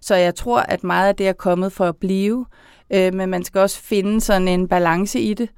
[0.00, 2.46] Så jeg tror, at meget af det er kommet for at blive,
[2.90, 5.48] øh, men man skal også finde sådan en balance i det.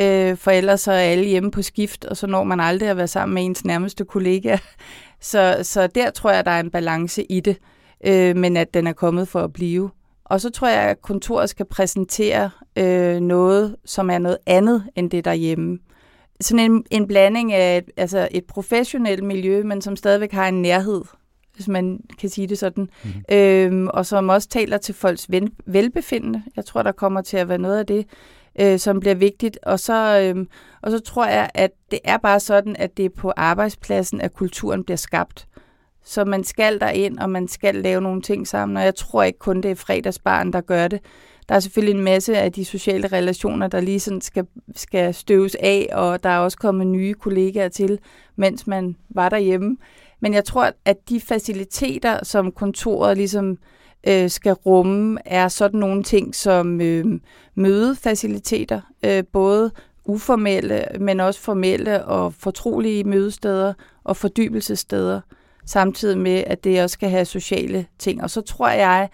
[0.00, 3.08] Øh, for ellers er alle hjemme på skift, og så når man aldrig at være
[3.08, 4.56] sammen med ens nærmeste kollega.
[5.22, 7.56] Så, så der tror jeg, der er en balance i det,
[8.06, 9.90] øh, men at den er kommet for at blive.
[10.24, 15.10] Og så tror jeg, at kontoret skal præsentere øh, noget, som er noget andet end
[15.10, 15.78] det derhjemme.
[16.40, 20.62] Sådan en, en blanding af et, altså et professionelt miljø, men som stadigvæk har en
[20.62, 21.02] nærhed,
[21.54, 23.34] hvis man kan sige det sådan, mm.
[23.36, 26.42] øhm, og som også taler til folks ven, velbefindende.
[26.56, 28.06] Jeg tror, der kommer til at være noget af det,
[28.60, 29.58] øh, som bliver vigtigt.
[29.62, 30.46] Og så, øh,
[30.82, 34.34] og så tror jeg, at det er bare sådan, at det er på arbejdspladsen, at
[34.34, 35.46] kulturen bliver skabt.
[36.04, 39.38] Så man skal ind og man skal lave nogle ting sammen, og jeg tror ikke
[39.38, 41.00] kun, det er fredagsbarn, der gør det.
[41.50, 45.56] Der er selvfølgelig en masse af de sociale relationer, der lige sådan skal, skal støves
[45.60, 47.98] af, og der er også kommet nye kollegaer til,
[48.36, 49.76] mens man var derhjemme.
[50.20, 53.58] Men jeg tror, at de faciliteter, som kontoret ligesom
[54.08, 57.04] øh, skal rumme, er sådan nogle ting som øh,
[57.54, 59.70] mødefaciliteter, øh, både
[60.04, 63.72] uformelle, men også formelle og fortrolige mødesteder
[64.04, 65.20] og fordybelsessteder,
[65.66, 68.22] samtidig med, at det også skal have sociale ting.
[68.22, 69.08] Og så tror jeg,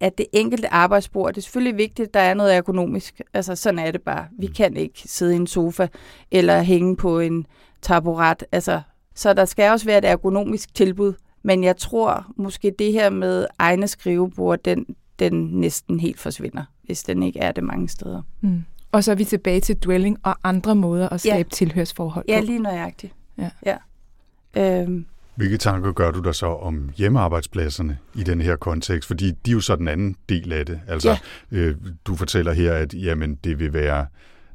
[0.00, 3.20] at det enkelte arbejdsbord, det er selvfølgelig vigtigt, at der er noget ergonomisk.
[3.34, 4.26] Altså, sådan er det bare.
[4.38, 5.86] Vi kan ikke sidde i en sofa
[6.30, 7.46] eller hænge på en
[7.82, 8.44] taburet.
[8.52, 8.80] Altså,
[9.14, 13.46] så der skal også være et ergonomisk tilbud men jeg tror måske det her med
[13.58, 14.86] egne skrivebord, den,
[15.18, 18.22] den næsten helt forsvinder, hvis den ikke er det mange steder.
[18.40, 18.64] Mm.
[18.92, 21.42] Og så er vi tilbage til dwelling og andre måder at skabe ja.
[21.42, 22.32] tilhørsforhold på.
[22.32, 23.14] Ja, lige nøjagtigt.
[23.38, 23.50] Ja.
[23.66, 23.76] ja.
[24.56, 25.06] Øhm.
[25.38, 29.06] Hvilke tanker gør du der så om hjemmearbejdspladserne i den her kontekst?
[29.06, 30.80] Fordi de er jo så den anden del af det.
[30.88, 31.16] Altså,
[31.52, 31.56] ja.
[31.56, 34.06] øh, du fortæller her, at jamen, det vil være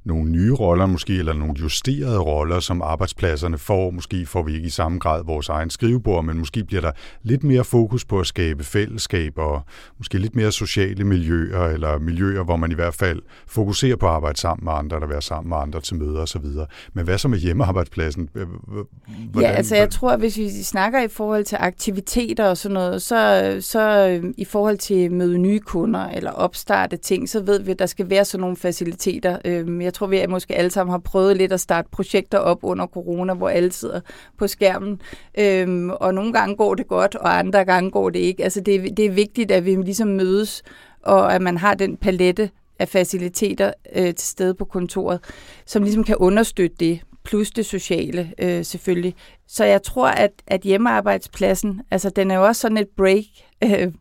[0.06, 3.92] nogle nye roller måske, eller nogle justerede roller, som arbejdspladserne får.
[3.92, 6.92] Måske får vi ikke i samme grad vores egen skrivebord, men måske bliver der
[7.24, 9.62] lidt mere fokus på at skabe fællesskab og
[9.98, 14.12] måske lidt mere sociale miljøer, eller miljøer, hvor man i hvert fald fokuserer på at
[14.12, 16.46] arbejde sammen med andre, eller være sammen med andre til møder osv.
[16.94, 18.30] Men hvad så med hjemmearbejdspladsen?
[18.34, 22.74] Hvordan, ja, altså jeg tror, at hvis vi snakker i forhold til aktiviteter og sådan
[22.74, 27.60] noget, så, så øhm, i forhold til møde nye kunder eller opstarte ting, så ved
[27.60, 29.38] vi, at der skal være sådan nogle faciliteter.
[29.46, 32.38] Øhm, jeg jeg tror, vi er måske alle sammen har prøvet lidt at starte projekter
[32.38, 34.00] op under corona, hvor alle sidder
[34.38, 35.02] på skærmen.
[35.40, 38.44] Øhm, og nogle gange går det godt, og andre gange går det ikke.
[38.44, 40.64] Altså det, det er vigtigt, at vi ligesom mødes,
[41.04, 45.20] og at man har den palette af faciliteter øh, til stede på kontoret,
[45.66, 49.16] som ligesom kan understøtte det, plus det sociale øh, selvfølgelig.
[49.48, 53.26] Så jeg tror, at, at hjemmearbejdspladsen, altså den er jo også sådan et break
[53.64, 53.92] øh,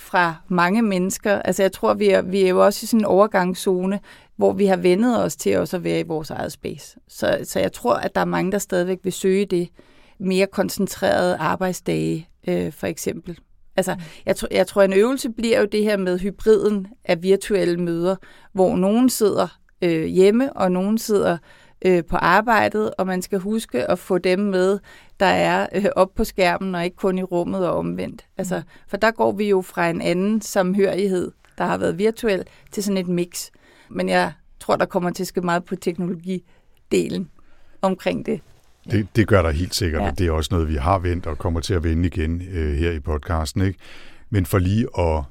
[0.00, 1.42] fra mange mennesker.
[1.42, 4.00] Altså jeg tror, vi er, vi er jo også i sådan en overgangszone,
[4.36, 6.98] hvor vi har vendet os til også at være i vores eget space.
[7.08, 9.68] Så, så jeg tror, at der er mange, der stadigvæk vil søge det
[10.18, 13.38] mere koncentrerede arbejdsdage, øh, for eksempel.
[13.76, 17.76] Altså, jeg, tror, jeg tror, en øvelse bliver jo det her med hybriden af virtuelle
[17.76, 18.16] møder,
[18.52, 21.38] hvor nogen sidder øh, hjemme, og nogen sidder øh,
[22.08, 24.78] på arbejdet, og man skal huske at få dem med,
[25.20, 28.26] der er øh, op på skærmen, og ikke kun i rummet og omvendt.
[28.36, 28.64] Altså, mm.
[28.88, 32.96] for der går vi jo fra en anden samhørighed, der har været virtuel, til sådan
[32.96, 33.50] et mix.
[33.88, 37.30] Men jeg tror, der kommer til at ske meget på teknologidelen
[37.82, 38.40] omkring det.
[38.90, 40.10] Det, det gør der helt sikkert, ja.
[40.10, 42.74] og det er også noget, vi har vendt og kommer til at vende igen øh,
[42.76, 43.62] her i podcasten.
[43.62, 43.78] Ikke?
[44.30, 45.22] Men for lige at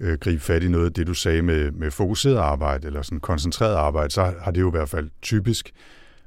[0.00, 3.20] øh, gribe fat i noget af det, du sagde med, med fokuseret arbejde, eller sådan
[3.20, 5.72] koncentreret arbejde, så har det jo i hvert fald typisk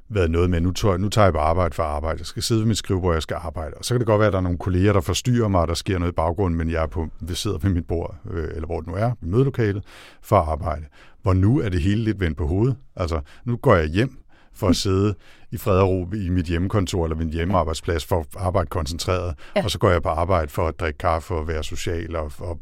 [0.08, 2.60] været noget med, nu tager, nu tager jeg på arbejde for arbejde, jeg skal sidde
[2.60, 3.74] ved mit skrivebord, jeg skal arbejde.
[3.74, 5.68] Og så kan det godt være, at der er nogle kolleger, der forstyrrer mig, og
[5.68, 8.48] der sker noget i baggrunden, men jeg er på, vi sidder ved mit bord, øh,
[8.54, 9.84] eller hvor det nu er, i mødelokalet,
[10.22, 10.84] for at arbejde.
[11.22, 12.76] Hvor nu er det hele lidt vendt på hovedet.
[12.96, 14.21] Altså, nu går jeg hjem
[14.54, 15.14] for at sidde
[15.50, 19.64] i fred og ro i mit hjemmekontor eller min hjemmearbejdsplads for at arbejde koncentreret, ja.
[19.64, 22.58] og så går jeg på arbejde for at drikke kaffe og være social og, og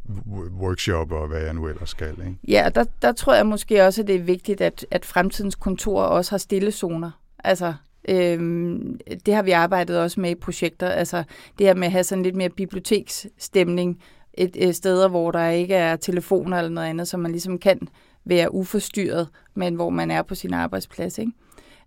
[0.60, 2.10] workshop og hvad jeg nu ellers skal.
[2.10, 2.36] Ikke?
[2.48, 6.02] Ja, der, der tror jeg måske også, at det er vigtigt, at, at fremtidens kontor
[6.02, 7.10] også har stille zoner.
[7.44, 7.74] Altså,
[8.08, 10.88] øhm, det har vi arbejdet også med i projekter.
[10.88, 11.22] Altså,
[11.58, 14.02] det her med at have sådan lidt mere biblioteksstemning,
[14.34, 17.88] et, et steder, hvor der ikke er telefoner eller noget andet, så man ligesom kan
[18.24, 21.18] være uforstyrret, men hvor man er på sin arbejdsplads.
[21.18, 21.32] Ikke?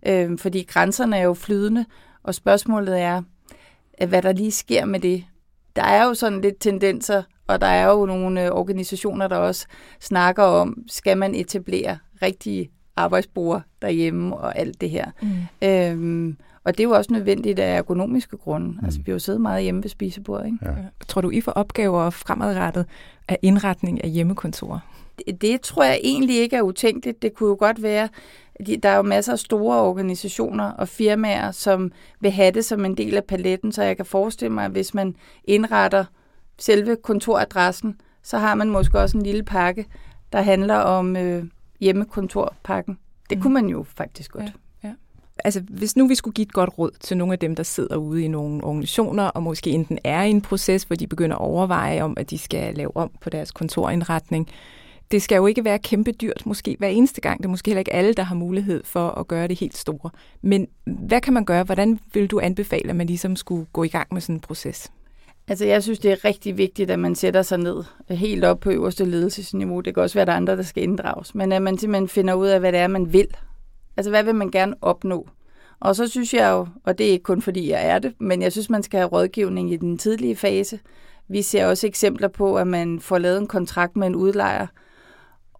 [0.06, 1.84] Øhm, fordi grænserne er jo flydende,
[2.22, 3.22] og spørgsmålet er,
[4.06, 5.24] hvad der lige sker med det.
[5.76, 9.66] Der er jo sådan lidt tendenser, og der er jo nogle organisationer, der også
[10.00, 15.10] snakker om, skal man etablere rigtige arbejdsbord derhjemme og alt det her.
[15.22, 15.68] Mm.
[15.68, 18.68] Øhm, og det er jo også nødvendigt af ergonomiske grunde.
[18.68, 18.84] Mm.
[18.84, 20.46] Altså, vi har jo siddet meget hjemme ved spisebordet.
[20.46, 20.58] Ikke?
[20.62, 20.70] Ja.
[21.08, 22.86] Tror du, I får opgaver fremadrettet
[23.28, 24.78] af indretning af hjemmekontorer?
[25.18, 27.22] Det, det tror jeg egentlig ikke er utænkeligt.
[27.22, 28.08] Det kunne jo godt være,
[28.82, 32.96] der er jo masser af store organisationer og firmaer, som vil have det som en
[32.96, 36.04] del af paletten, så jeg kan forestille mig, at hvis man indretter
[36.58, 39.86] selve kontoradressen, så har man måske også en lille pakke,
[40.32, 41.44] der handler om øh,
[41.80, 42.98] hjemmekontorpakken.
[43.30, 43.42] Det mm.
[43.42, 44.44] kunne man jo faktisk godt.
[44.44, 44.50] Ja.
[45.44, 47.96] Altså, hvis nu vi skulle give et godt råd til nogle af dem, der sidder
[47.96, 51.42] ude i nogle organisationer, og måske enten er i en proces, hvor de begynder at
[51.42, 54.48] overveje om, at de skal lave om på deres kontorindretning,
[55.14, 57.38] det skal jo ikke være kæmpe dyrt, måske hver eneste gang.
[57.38, 60.10] Det er måske heller ikke alle, der har mulighed for at gøre det helt store.
[60.42, 61.64] Men hvad kan man gøre?
[61.64, 64.92] Hvordan vil du anbefale, at man ligesom skulle gå i gang med sådan en proces?
[65.48, 68.60] Altså, jeg synes, det er rigtig vigtigt, at man sætter sig ned øh, helt op
[68.60, 69.80] på øverste ledelsesniveau.
[69.80, 71.34] Det kan også være, at der er andre, der skal inddrages.
[71.34, 73.28] Men at man simpelthen finder ud af, hvad det er, man vil.
[73.96, 75.28] Altså, hvad vil man gerne opnå?
[75.80, 78.42] Og så synes jeg jo, og det er ikke kun fordi jeg er det, men
[78.42, 80.78] jeg synes, man skal have rådgivning i den tidlige fase.
[81.28, 84.66] Vi ser også eksempler på, at man får lavet en kontrakt med en udlejer,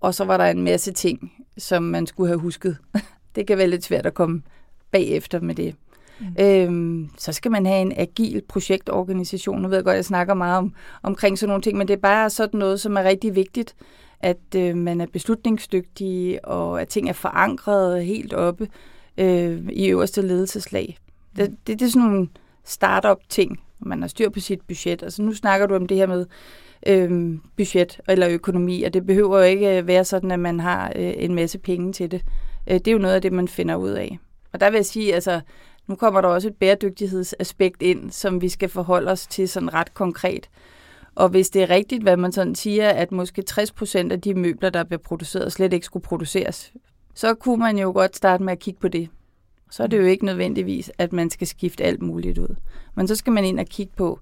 [0.04, 2.76] og så var der en masse ting, som man skulle have husket.
[3.36, 4.42] det kan være lidt svært at komme
[4.90, 5.74] bagefter med det.
[6.20, 6.26] Mm.
[6.40, 9.62] Øhm, så skal man have en agil projektorganisation.
[9.62, 11.94] Nu ved jeg godt, at jeg snakker meget om, omkring sådan nogle ting, men det
[11.94, 13.74] er bare sådan noget, som er rigtig vigtigt,
[14.20, 18.68] at øh, man er beslutningsdygtig, og at ting er forankret helt oppe
[19.18, 20.98] øh, i øverste ledelseslag.
[21.36, 21.56] Det, mm.
[21.66, 22.28] det, det er sådan nogle
[22.64, 25.02] startup-ting, man har styr på sit budget.
[25.02, 26.26] Altså nu snakker du om det her med
[26.86, 30.92] øh, budget eller økonomi, og det behøver jo ikke øh, være sådan, at man har
[30.96, 32.22] øh, en masse penge til det.
[32.66, 34.18] Øh, det er jo noget af det, man finder ud af.
[34.52, 35.40] Og der vil jeg sige, altså
[35.86, 39.94] nu kommer der også et bæredygtighedsaspekt ind, som vi skal forholde os til sådan ret
[39.94, 40.48] konkret.
[41.14, 44.70] Og hvis det er rigtigt, hvad man sådan siger, at måske 60% af de møbler,
[44.70, 46.72] der bliver produceret, slet ikke skulle produceres,
[47.14, 49.08] så kunne man jo godt starte med at kigge på det.
[49.70, 52.56] Så er det jo ikke nødvendigvis, at man skal skifte alt muligt ud.
[52.94, 54.20] Men så skal man ind og kigge på,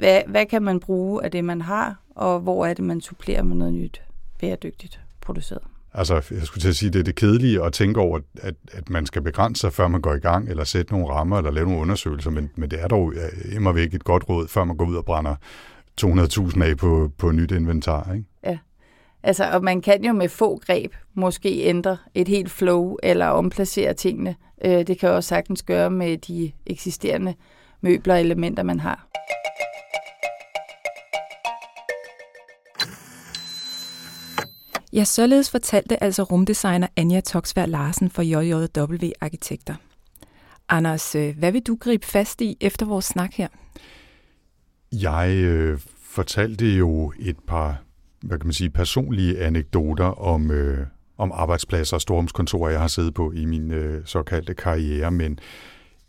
[0.00, 3.42] hvad, hvad kan man bruge af det, man har, og hvor er det, man supplerer
[3.42, 4.02] med noget nyt
[4.38, 5.62] bæredygtigt produceret.
[5.94, 8.90] Altså, jeg skulle til at sige, det er det kedelige at tænke over, at, at
[8.90, 11.66] man skal begrænse sig, før man går i gang, eller sætte nogle rammer, eller lave
[11.66, 13.12] nogle undersøgelser, men, men det er dog
[13.52, 15.34] immer væk et godt råd, før man går ud og brænder
[16.04, 18.24] 200.000 af på, på nyt inventar, ikke?
[18.44, 18.58] Ja.
[19.22, 23.94] Altså, og man kan jo med få greb måske ændre et helt flow, eller omplacere
[23.94, 24.36] tingene.
[24.64, 27.34] Øh, det kan også sagtens gøre med de eksisterende
[27.80, 29.06] møbler og elementer, man har.
[34.92, 39.74] Ja, således fortalte altså rumdesigner Anja Toksvær Larsen for JJW Arkitekter.
[40.68, 43.48] Anders, øh, hvad vil du gribe fast i efter vores snak her?
[44.92, 47.82] Jeg øh, fortalte jo et par
[48.22, 50.86] hvad kan man sige, personlige anekdoter om, øh,
[51.18, 55.38] om arbejdspladser og stormskontorer, jeg har siddet på i min øh, såkaldte karriere, men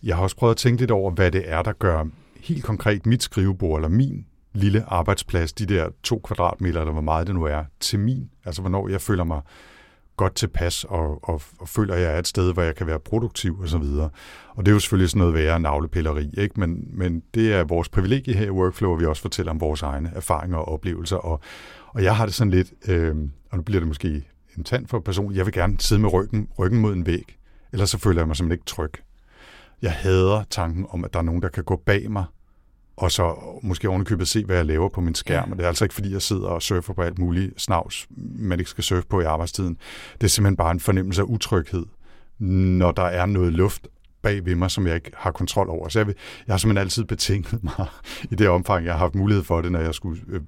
[0.04, 2.06] jeg har også prøvet at tænke lidt over, hvad det er, der gør
[2.40, 7.28] helt konkret mit skrivebord eller min lille arbejdsplads, de der to kvadratmeter, eller hvor meget
[7.28, 8.30] det nu er, til min.
[8.46, 9.42] Altså, hvornår jeg føler mig
[10.18, 13.00] godt tilpas, og, og, og føler, at jeg er et sted, hvor jeg kan være
[13.00, 14.10] produktiv og så videre.
[14.50, 16.60] Og det er jo selvfølgelig sådan noget værre navlepilleri, ikke?
[16.60, 19.82] Men, men det er vores privilegie her i Workflow, at vi også fortæller om vores
[19.82, 21.18] egne erfaringer og oplevelser.
[21.18, 21.40] Og,
[21.88, 23.16] og jeg har det sådan lidt, øh,
[23.52, 26.48] og nu bliver det måske en tand for person, jeg vil gerne sidde med ryggen,
[26.60, 27.38] ryggen mod en væg,
[27.74, 28.92] ellers så føler jeg mig simpelthen ikke tryg.
[29.82, 32.26] Jeg hader tanken om, at der er nogen, der kan gå bag mig
[33.02, 35.46] og så måske ovenikøbet se, hvad jeg laver på min skærm.
[35.46, 35.52] Ja.
[35.52, 38.60] Og det er altså ikke, fordi jeg sidder og surfer på alt muligt snavs, man
[38.60, 39.78] ikke skal surfe på i arbejdstiden.
[40.14, 41.86] Det er simpelthen bare en fornemmelse af utryghed,
[42.40, 43.88] når der er noget luft
[44.22, 45.90] bag ved mig, som jeg ikke har kontrol over.
[45.90, 46.16] Så jeg, vil,
[46.48, 47.88] jeg har simpelthen altid betinget mig
[48.32, 50.42] i det omfang, jeg har haft mulighed for det, når jeg skulle øh,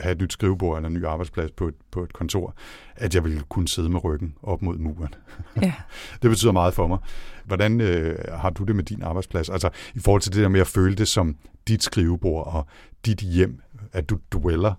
[0.00, 2.54] have et nyt skrivebord eller en ny arbejdsplads på et, på et kontor,
[2.96, 5.14] at jeg ville kunne sidde med ryggen op mod muren.
[5.62, 5.72] Ja.
[6.22, 6.98] det betyder meget for mig.
[7.46, 9.48] Hvordan øh, har du det med din arbejdsplads?
[9.48, 11.36] Altså i forhold til det der med at føle det som
[11.68, 12.66] dit skrivebord og
[13.06, 13.60] dit hjem,
[13.92, 14.74] at du dweller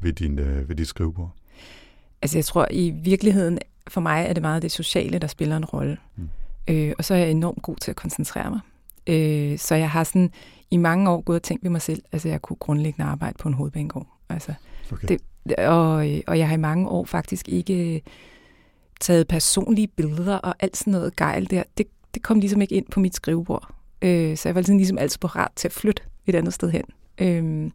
[0.00, 1.30] ved, din, øh, ved dit skrivebord?
[2.22, 5.64] Altså jeg tror i virkeligheden, for mig er det meget det sociale, der spiller en
[5.64, 5.96] rolle.
[6.16, 6.28] Mm.
[6.68, 8.60] Øh, og så er jeg enormt god til at koncentrere mig.
[9.06, 10.30] Øh, så jeg har sådan
[10.70, 13.48] i mange år gået og tænkt ved mig selv, altså jeg kunne grundlæggende arbejde på
[13.48, 14.06] en hovedbanegård.
[14.28, 14.54] Altså,
[14.92, 15.08] okay.
[15.08, 15.20] det,
[15.58, 15.94] og,
[16.26, 18.02] og jeg har i mange år faktisk ikke
[19.00, 21.62] taget personlige billeder og alt sådan noget gejl der.
[21.78, 23.74] Det, det kom ligesom ikke ind på mit skrivebord.
[24.02, 26.84] Øh, så jeg var sådan ligesom altid parat til at flytte et andet sted hen.
[27.18, 27.70] Øh,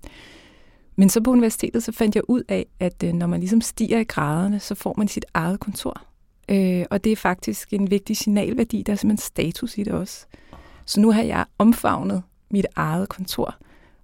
[0.96, 4.00] men så på universitetet, så fandt jeg ud af, at øh, når man ligesom stiger
[4.00, 6.02] i graderne, så får man sit eget kontor.
[6.50, 8.84] Øh, og det er faktisk en vigtig signalværdi.
[8.86, 10.26] Der er simpelthen status i det også.
[10.86, 13.56] Så nu har jeg omfavnet mit eget kontor.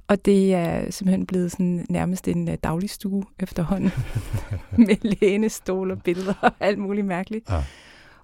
[0.07, 3.91] Og det er simpelthen blevet sådan nærmest en uh, daglig stue efterhånden.
[4.87, 7.49] med lænestol og billeder og alt muligt mærkeligt.
[7.49, 7.63] Ja.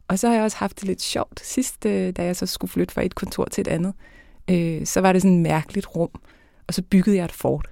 [0.07, 1.39] Og så har jeg også haft det lidt sjovt.
[1.43, 3.93] Sidst, øh, da jeg så skulle flytte fra et kontor til et andet,
[4.49, 6.09] øh, så var det sådan et mærkeligt rum.
[6.67, 7.69] Og så byggede jeg et fort.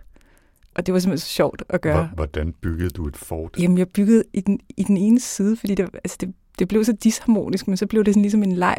[0.75, 2.09] Og det var simpelthen så sjovt at gøre.
[2.15, 3.55] Hvordan byggede du et fort?
[3.59, 6.83] Jamen, jeg byggede i den, i den ene side, fordi det, altså det, det blev
[6.83, 8.77] så disharmonisk, men så blev det sådan ligesom en leg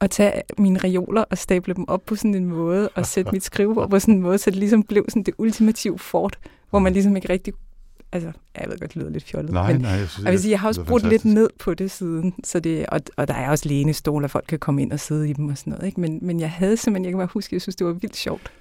[0.00, 3.44] at tage mine reoler og stable dem op på sådan en måde, og sætte mit
[3.44, 6.38] skrivebord på sådan en måde, så det ligesom blev sådan det ultimative fort,
[6.70, 7.54] hvor man ligesom ikke rigtig
[8.14, 9.52] altså, jeg ved godt, det lyder lidt fjollet.
[9.52, 11.74] Nej, men, nej, jeg, synes, jeg vil sige, jeg har også brugt lidt ned på
[11.74, 14.92] det siden, så det, og, og der er også lænestole, og folk kan komme ind
[14.92, 16.00] og sidde i dem og sådan noget, ikke?
[16.00, 18.52] Men, men jeg havde simpelthen, jeg kan bare huske, jeg synes, det var vildt sjovt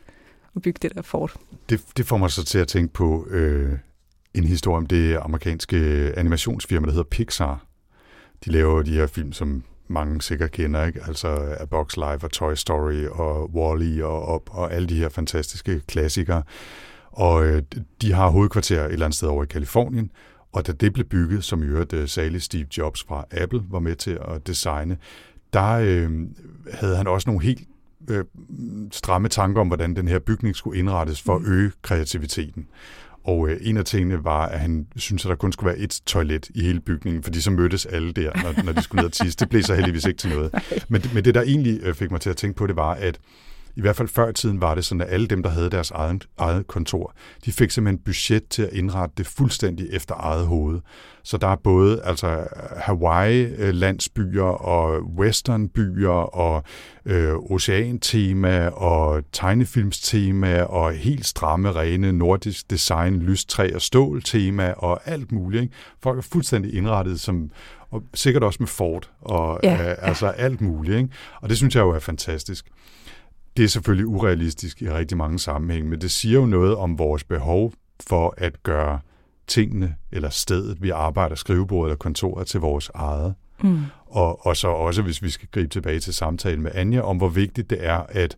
[0.56, 1.34] at bygge det der fort.
[1.70, 3.74] Det, det får mig så til at tænke på øh,
[4.34, 5.78] en historie om det amerikanske
[6.18, 7.66] animationsfirma, der hedder Pixar.
[8.46, 11.00] De laver de her film, som mange sikkert kender, ikke?
[11.08, 11.28] altså
[11.60, 15.82] A Box Life og Toy Story og Wall-E og Up og alle de her fantastiske
[15.88, 16.44] klassikere.
[17.14, 17.62] Og øh,
[18.02, 20.12] de har hovedkvarter et eller andet sted over i Kalifornien,
[20.52, 23.80] og da det blev bygget, som i øvrigt uh, særlig Steve Jobs fra Apple var
[23.80, 24.98] med til at designe,
[25.54, 26.12] der øh,
[26.74, 27.62] havde han også nogle helt
[28.10, 28.26] øh,
[28.92, 31.52] stramme tanker om, hvordan den her bygning skulle indrettes for at mm.
[31.52, 32.68] øge kreativiteten.
[33.24, 36.02] Og øh, en af tingene var, at han syntes, at der kun skulle være et
[36.06, 39.14] toilet i hele bygningen, fordi så mødtes alle der, når, når de skulle ned og
[39.14, 39.38] tisse.
[39.40, 40.52] Det blev så heldigvis ikke til noget.
[40.90, 43.20] Men, men det, der egentlig øh, fik mig til at tænke på, det var, at
[43.76, 45.92] i hvert fald før i tiden var det sådan, at alle dem, der havde deres
[45.92, 47.14] eget, eget kontor,
[47.46, 50.80] de fik simpelthen budget til at indrette det fuldstændig efter eget hoved.
[51.24, 56.64] Så der er både altså Hawaii-landsbyer og westernbyer og
[57.06, 65.32] øh, oceantema og tegnefilmstema og helt stramme, rene nordisk design, lystræ og stål-tema og alt
[65.32, 65.64] muligt.
[65.64, 65.76] Ikke?
[66.04, 67.52] Folk er fuldstændig indrettet som
[67.92, 70.98] og sikkert også med Ford og ja, øh, altså alt muligt.
[70.98, 71.10] Ikke?
[71.42, 72.68] Og det synes jeg jo er fantastisk.
[73.58, 77.24] Det er selvfølgelig urealistisk i rigtig mange sammenhænge, men det siger jo noget om vores
[77.24, 77.74] behov
[78.08, 79.00] for at gøre
[79.48, 83.36] tingene eller stedet, vi arbejder, skrivebordet eller kontoret til vores eget.
[83.64, 83.80] Mm.
[84.06, 87.30] Og, og så også, hvis vi skal gribe tilbage til samtalen med Anja, om hvor
[87.30, 88.38] vigtigt det er, at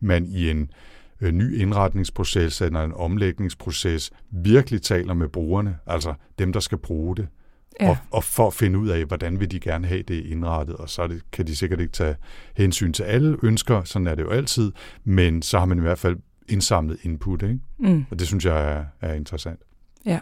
[0.00, 0.70] man i en
[1.20, 7.16] øh, ny indretningsproces eller en omlægningsproces virkelig taler med brugerne, altså dem, der skal bruge
[7.16, 7.28] det.
[7.80, 7.88] Ja.
[7.90, 10.88] Og, og for at finde ud af, hvordan vil de gerne have det indrettet, og
[10.88, 12.16] så det, kan de sikkert ikke tage
[12.56, 14.72] hensyn til alle ønsker, sådan er det jo altid,
[15.04, 16.16] men så har man i hvert fald
[16.48, 17.58] indsamlet input, ikke?
[17.78, 18.04] Mm.
[18.10, 19.60] og det synes jeg er, er interessant.
[20.06, 20.20] Ja.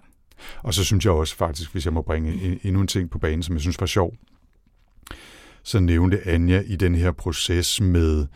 [0.62, 3.42] Og så synes jeg også faktisk, hvis jeg må bringe endnu en ting på banen,
[3.42, 4.14] som jeg synes var sjov,
[5.62, 8.26] så nævnte Anja i den her proces med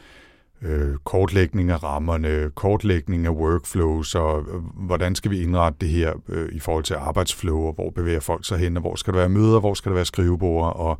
[0.65, 6.13] øh, kortlægning af rammerne, kortlægning af workflows, og øh, hvordan skal vi indrette det her
[6.29, 9.19] øh, i forhold til arbejdsflow, og hvor bevæger folk sig hen, og hvor skal der
[9.19, 10.99] være møder, hvor skal der være skrivebord, og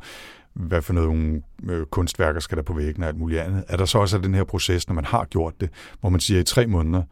[0.53, 3.63] hvad for nogle øh, kunstværker skal der på væggen og alt muligt andet.
[3.67, 6.39] Er der så også den her proces, når man har gjort det, hvor man siger,
[6.39, 7.03] at i tre måneder,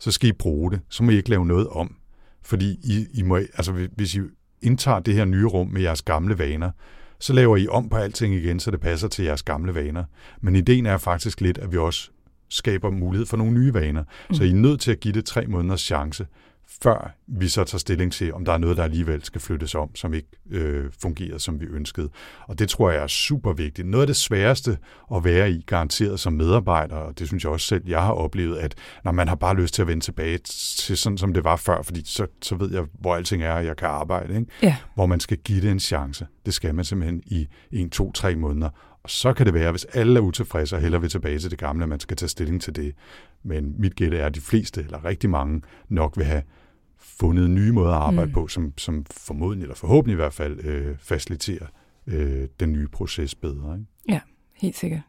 [0.00, 1.94] så skal I bruge det, så må I ikke lave noget om.
[2.42, 4.20] Fordi I, I må, altså, hvis I
[4.62, 6.70] indtager det her nye rum med jeres gamle vaner,
[7.20, 10.04] så laver I om på alting igen, så det passer til jeres gamle vaner.
[10.40, 12.10] Men ideen er faktisk lidt, at vi også
[12.48, 14.04] skaber mulighed for nogle nye vaner.
[14.28, 14.34] Mm.
[14.34, 16.26] Så I er nødt til at give det tre måneders chance,
[16.82, 19.94] før vi så tager stilling til, om der er noget, der alligevel skal flyttes om,
[19.94, 22.08] som ikke øh, fungerer, som vi ønskede.
[22.48, 23.88] Og det tror jeg er super vigtigt.
[23.88, 24.78] Noget af det sværeste
[25.14, 28.58] at være i, garanteret som medarbejder, og det synes jeg også selv, jeg har oplevet,
[28.58, 28.74] at
[29.04, 30.38] når man har bare lyst til at vende tilbage
[30.78, 33.64] til sådan, som det var før, fordi så, så ved jeg, hvor alting er, og
[33.64, 34.34] jeg kan arbejde.
[34.34, 34.46] Ikke?
[34.62, 34.76] Ja.
[34.94, 36.26] Hvor man skal give det en chance.
[36.46, 38.70] Det skal man simpelthen i en, to, tre måneder.
[39.02, 41.58] Og så kan det være, hvis alle er utilfredse og hellere vil tilbage til det
[41.58, 42.94] gamle, at man skal tage stilling til det.
[43.42, 46.42] Men mit gæt er, at de fleste, eller rigtig mange, nok vil have
[46.98, 48.34] fundet nye måder at arbejde mm.
[48.34, 51.66] på, som, som formodentlig, eller forhåbentlig i hvert fald, øh, faciliterer
[52.06, 53.74] øh, den nye proces bedre.
[53.74, 53.86] Ikke?
[54.08, 54.20] Ja,
[54.54, 55.00] helt sikkert.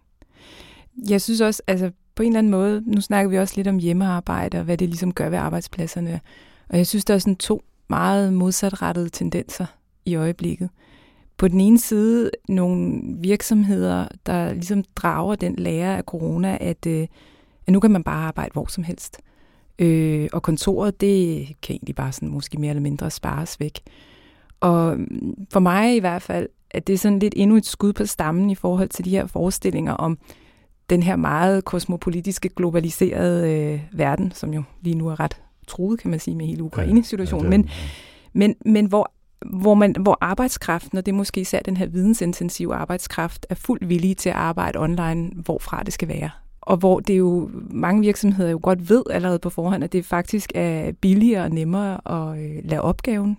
[1.09, 3.77] Jeg synes også, altså på en eller anden måde, nu snakker vi også lidt om
[3.77, 6.19] hjemmearbejde, og hvad det ligesom gør ved arbejdspladserne.
[6.69, 9.65] Og jeg synes, der er sådan to meget modsatrettede tendenser
[10.05, 10.69] i øjeblikket.
[11.39, 17.07] På den ene side nogle virksomheder, der ligesom drager den lære af corona, at, øh,
[17.67, 19.17] at nu kan man bare arbejde hvor som helst.
[19.79, 23.79] Øh, og kontoret, det kan egentlig bare sådan måske mere eller mindre spares væk.
[24.59, 24.97] Og
[25.51, 28.49] for mig i hvert fald, at det er sådan lidt endnu et skud på stammen
[28.49, 30.17] i forhold til de her forestillinger om
[30.89, 36.11] den her meget kosmopolitiske, globaliserede øh, verden, som jo lige nu er ret truet, kan
[36.11, 37.51] man sige, med hele Ukraine-situationen.
[37.51, 37.69] Ja, ja, men,
[38.33, 39.11] men, men hvor
[39.45, 43.89] hvor, man, hvor arbejdskraften, og det er måske især den her vidensintensive arbejdskraft, er fuldt
[43.89, 46.29] villige til at arbejde online, hvorfra det skal være.
[46.61, 50.51] Og hvor det jo mange virksomheder jo godt ved allerede på forhånd, at det faktisk
[50.55, 53.37] er billigere og nemmere at øh, lade opgaven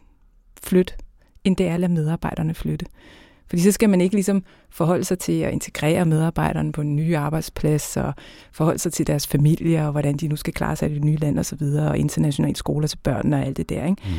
[0.63, 0.95] flytte,
[1.45, 2.87] end det er at lade medarbejderne flytte.
[3.51, 7.15] Fordi så skal man ikke ligesom forholde sig til at integrere medarbejderne på en ny
[7.15, 8.15] arbejdsplads, og
[8.53, 11.17] forholde sig til deres familier, og hvordan de nu skal klare sig i det nye
[11.17, 13.85] land osv., og, og internationale skoler til børnene og alt det der.
[13.85, 14.03] Ikke?
[14.05, 14.11] Mm.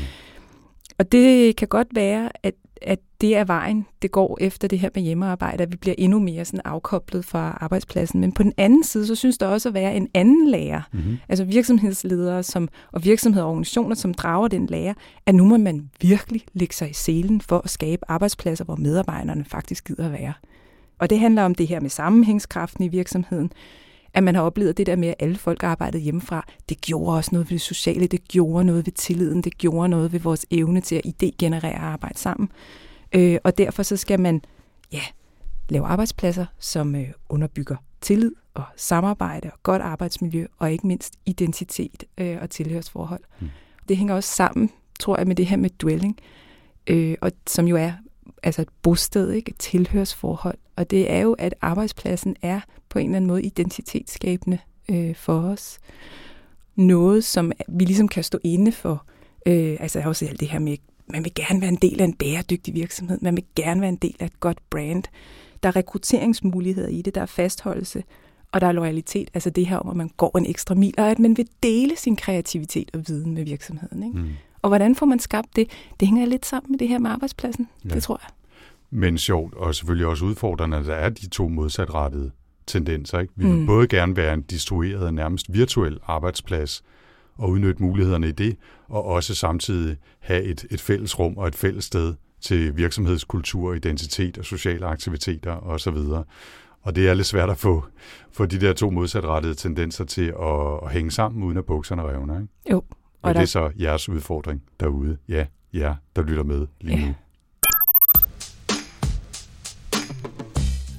[0.99, 4.89] Og det kan godt være, at, at det er vejen, det går efter det her
[4.95, 8.21] med hjemmearbejde, at vi bliver endnu mere sådan afkoblet fra arbejdspladsen.
[8.21, 11.17] Men på den anden side, så synes der også at være en anden lærer, mm-hmm.
[11.29, 14.93] altså virksomhedsledere som, og virksomheder og organisationer, som drager den lærer,
[15.25, 19.45] at nu må man virkelig lægge sig i selen for at skabe arbejdspladser, hvor medarbejderne
[19.45, 20.33] faktisk gider at være.
[20.99, 23.51] Og det handler om det her med sammenhængskraften i virksomheden,
[24.13, 26.45] at man har oplevet det der med, at alle folk arbejdede hjemmefra.
[26.69, 30.13] Det gjorde også noget ved det sociale, det gjorde noget ved tilliden, det gjorde noget
[30.13, 32.49] ved vores evne til at idégenerere og arbejde sammen.
[33.15, 34.41] Øh, og derfor så skal man
[34.91, 35.01] ja,
[35.69, 42.03] lave arbejdspladser, som øh, underbygger tillid og samarbejde og godt arbejdsmiljø, og ikke mindst identitet
[42.17, 43.21] øh, og tilhørsforhold.
[43.39, 43.49] Mm.
[43.89, 46.17] Det hænger også sammen, tror jeg, med det her med dwelling,
[46.87, 47.91] øh, og som jo er
[48.43, 49.49] altså et bosted, ikke?
[49.49, 50.57] et tilhørsforhold.
[50.75, 52.59] Og det er jo, at arbejdspladsen er
[52.89, 54.57] på en eller anden måde identitetsskabende
[54.89, 55.79] øh, for os.
[56.75, 59.05] Noget, som vi ligesom kan stå inde for.
[59.45, 62.01] Øh, altså jeg har også alt det her med, man vil gerne være en del
[62.01, 63.17] af en bæredygtig virksomhed.
[63.21, 65.03] Man vil gerne være en del af et godt brand.
[65.63, 68.03] Der er rekrutteringsmuligheder i det, der er fastholdelse,
[68.51, 69.31] og der er loyalitet.
[69.33, 71.95] Altså det her om, at man går en ekstra mil, og at man vil dele
[71.95, 74.03] sin kreativitet og viden med virksomheden.
[74.03, 74.19] Ikke?
[74.19, 74.29] Mm.
[74.61, 75.69] Og hvordan får man skabt det?
[75.99, 77.89] Det hænger lidt sammen med det her med arbejdspladsen, ja.
[77.89, 78.29] det tror jeg.
[78.91, 82.31] Men sjovt, og selvfølgelig også udfordrende, at der er de to modsatrettede
[82.67, 83.19] tendenser.
[83.19, 83.33] Ikke?
[83.35, 83.65] Vi vil mm.
[83.65, 86.83] både gerne være en distribueret, nærmest virtuel arbejdsplads,
[87.37, 91.55] og udnytte mulighederne i det, og også samtidig have et, et fælles rum og et
[91.55, 95.97] fælles sted til virksomhedskultur, identitet og sociale aktiviteter osv.
[96.81, 97.83] Og det er lidt svært at få,
[98.31, 102.41] få de der to modsatrettede tendenser til at, at hænge sammen, uden at bukserne revner.
[102.41, 102.53] Ikke?
[102.71, 102.83] Jo.
[103.21, 105.17] Og ja, det er så jeres udfordring derude.
[105.27, 107.13] Ja, ja, der lytter med lige ja.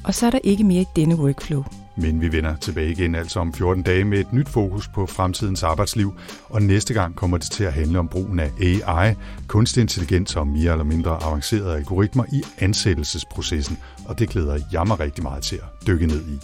[0.05, 1.65] Og så er der ikke mere i denne workflow.
[1.97, 5.63] Men vi vender tilbage igen altså om 14 dage med et nyt fokus på fremtidens
[5.63, 6.15] arbejdsliv,
[6.49, 9.15] og næste gang kommer det til at handle om brugen af AI,
[9.47, 15.01] kunstig intelligens og mere eller mindre avancerede algoritmer i ansættelsesprocessen, og det glæder jeg mig
[15.01, 16.39] rigtig meget til at dykke ned i.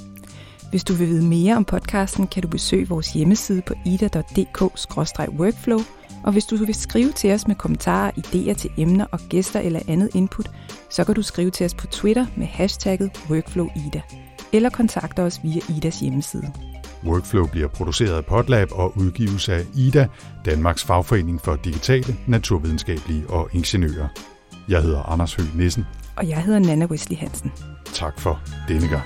[0.70, 5.80] Hvis du vil vide mere om podcasten, kan du besøge vores hjemmeside på ida.dk-workflow,
[6.28, 9.80] og hvis du vil skrive til os med kommentarer, idéer til emner og gæster eller
[9.88, 10.50] andet input,
[10.90, 14.00] så kan du skrive til os på Twitter med hashtagget WorkflowIda,
[14.52, 16.52] eller kontakte os via Idas hjemmeside.
[17.04, 20.06] Workflow bliver produceret af Podlab og udgives af IDA,
[20.44, 24.08] Danmarks fagforening for digitale, naturvidenskabelige og ingeniører.
[24.68, 25.86] Jeg hedder Anders Høgh Nissen.
[26.16, 27.52] Og jeg hedder Nana Wesley Hansen.
[27.84, 29.04] Tak for denne gang.